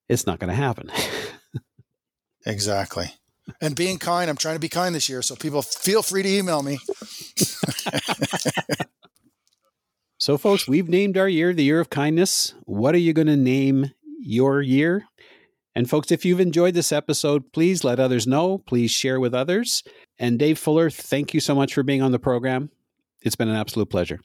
it's 0.08 0.28
not 0.28 0.40
going 0.40 0.50
to 0.50 0.56
happen. 0.56 0.92
exactly. 2.46 3.16
And 3.62 3.76
being 3.76 3.98
kind, 3.98 4.30
I'm 4.30 4.38
trying 4.38 4.56
to 4.56 4.60
be 4.60 4.70
kind 4.70 4.96
this 4.96 5.10
year. 5.10 5.22
So 5.22 5.36
people 5.36 5.62
feel 5.62 6.02
free 6.02 6.24
to 6.24 6.30
email 6.30 6.64
me. 6.64 6.80
So, 10.24 10.38
folks, 10.38 10.70
we've 10.70 10.88
named 10.88 11.18
our 11.18 11.28
year 11.28 11.54
the 11.54 11.66
year 11.66 11.82
of 11.82 11.90
kindness. 11.90 12.54
What 12.64 12.96
are 12.96 13.00
you 13.00 13.12
going 13.12 13.28
to 13.28 13.36
name 13.36 13.92
your 14.22 14.62
year? 14.62 15.04
And, 15.76 15.90
folks, 15.90 16.14
if 16.14 16.24
you've 16.24 16.40
enjoyed 16.40 16.76
this 16.76 16.94
episode, 16.94 17.52
please 17.52 17.84
let 17.84 18.00
others 18.00 18.26
know. 18.26 18.60
Please 18.60 18.90
share 18.90 19.20
with 19.20 19.34
others. 19.34 19.84
And, 20.18 20.40
Dave 20.40 20.58
Fuller, 20.58 20.90
thank 20.90 21.34
you 21.34 21.42
so 21.42 21.54
much 21.54 21.74
for 21.74 21.84
being 21.84 22.02
on 22.02 22.14
the 22.14 22.20
program. 22.20 22.70
It's 23.22 23.36
been 23.36 23.50
an 23.50 23.58
absolute 23.58 23.90
pleasure. 23.90 24.22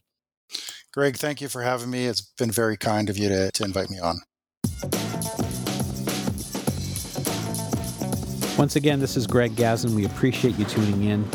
Greg, 0.92 1.16
thank 1.16 1.40
you 1.40 1.48
for 1.48 1.62
having 1.62 1.90
me. 1.90 2.06
It's 2.06 2.20
been 2.20 2.52
very 2.52 2.76
kind 2.76 3.10
of 3.10 3.18
you 3.18 3.28
to, 3.28 3.50
to 3.50 3.64
invite 3.64 3.90
me 3.90 3.98
on. 3.98 4.20
Once 8.56 8.76
again, 8.76 9.00
this 9.00 9.16
is 9.16 9.26
Greg 9.26 9.56
Gazin. 9.56 9.96
We 9.96 10.04
appreciate 10.04 10.56
you 10.60 10.64
tuning 10.64 11.02
in. 11.02 11.28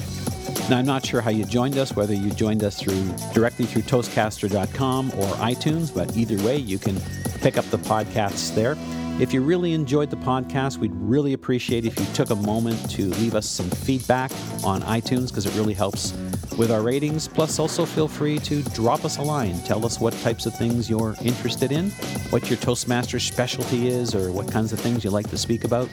Now, 0.69 0.77
I'm 0.77 0.85
not 0.85 1.05
sure 1.05 1.19
how 1.19 1.29
you 1.29 1.43
joined 1.43 1.77
us, 1.77 1.93
whether 1.93 2.13
you 2.13 2.31
joined 2.31 2.63
us 2.63 2.79
through 2.79 3.13
directly 3.33 3.65
through 3.65 3.81
Toastcaster.com 3.81 5.09
or 5.09 5.27
iTunes, 5.35 5.93
but 5.93 6.15
either 6.15 6.41
way, 6.43 6.55
you 6.55 6.79
can 6.79 6.99
pick 7.41 7.57
up 7.57 7.65
the 7.65 7.77
podcasts 7.77 8.55
there. 8.55 8.77
If 9.19 9.33
you 9.33 9.41
really 9.41 9.73
enjoyed 9.73 10.09
the 10.09 10.15
podcast, 10.15 10.77
we'd 10.77 10.95
really 10.95 11.33
appreciate 11.33 11.85
if 11.85 11.99
you 11.99 12.05
took 12.13 12.29
a 12.29 12.35
moment 12.35 12.89
to 12.91 13.09
leave 13.09 13.35
us 13.35 13.47
some 13.47 13.69
feedback 13.69 14.31
on 14.63 14.81
iTunes 14.83 15.27
because 15.27 15.45
it 15.45 15.53
really 15.55 15.73
helps 15.73 16.13
with 16.57 16.71
our 16.71 16.81
ratings. 16.81 17.27
Plus, 17.27 17.59
also 17.59 17.85
feel 17.85 18.07
free 18.07 18.39
to 18.39 18.63
drop 18.69 19.03
us 19.03 19.17
a 19.17 19.21
line. 19.21 19.61
Tell 19.63 19.85
us 19.85 19.99
what 19.99 20.13
types 20.21 20.45
of 20.45 20.55
things 20.55 20.89
you're 20.89 21.15
interested 21.21 21.73
in, 21.73 21.91
what 22.31 22.49
your 22.49 22.57
Toastmaster 22.57 23.19
specialty 23.19 23.89
is, 23.89 24.15
or 24.15 24.31
what 24.31 24.49
kinds 24.49 24.71
of 24.71 24.79
things 24.79 25.03
you 25.03 25.09
like 25.09 25.29
to 25.29 25.37
speak 25.37 25.65
about. 25.65 25.89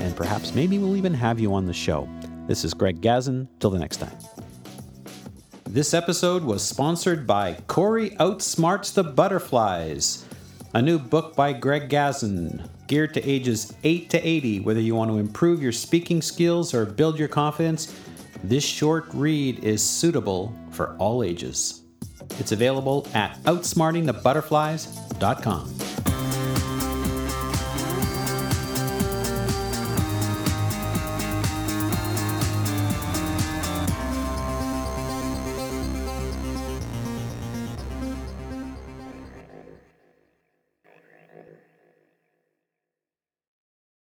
And 0.00 0.14
perhaps 0.16 0.54
maybe 0.54 0.78
we'll 0.78 0.96
even 0.96 1.14
have 1.14 1.38
you 1.38 1.54
on 1.54 1.66
the 1.66 1.72
show. 1.72 2.08
This 2.48 2.64
is 2.64 2.72
Greg 2.72 3.02
Gazin. 3.02 3.46
Till 3.60 3.70
the 3.70 3.78
next 3.78 3.98
time. 3.98 4.16
This 5.66 5.92
episode 5.92 6.42
was 6.42 6.64
sponsored 6.64 7.26
by 7.26 7.58
Corey 7.66 8.12
Outsmarts 8.12 8.94
the 8.94 9.04
Butterflies, 9.04 10.24
a 10.72 10.80
new 10.80 10.98
book 10.98 11.36
by 11.36 11.52
Greg 11.52 11.90
Gazin, 11.90 12.66
geared 12.86 13.12
to 13.12 13.22
ages 13.22 13.74
8 13.84 14.08
to 14.08 14.26
80. 14.26 14.60
Whether 14.60 14.80
you 14.80 14.94
want 14.94 15.10
to 15.10 15.18
improve 15.18 15.62
your 15.62 15.72
speaking 15.72 16.22
skills 16.22 16.72
or 16.72 16.86
build 16.86 17.18
your 17.18 17.28
confidence, 17.28 17.94
this 18.42 18.64
short 18.64 19.04
read 19.12 19.62
is 19.62 19.82
suitable 19.82 20.54
for 20.70 20.96
all 20.96 21.22
ages. 21.22 21.82
It's 22.38 22.52
available 22.52 23.06
at 23.12 23.36
outsmartingthebutterflies.com. 23.42 25.87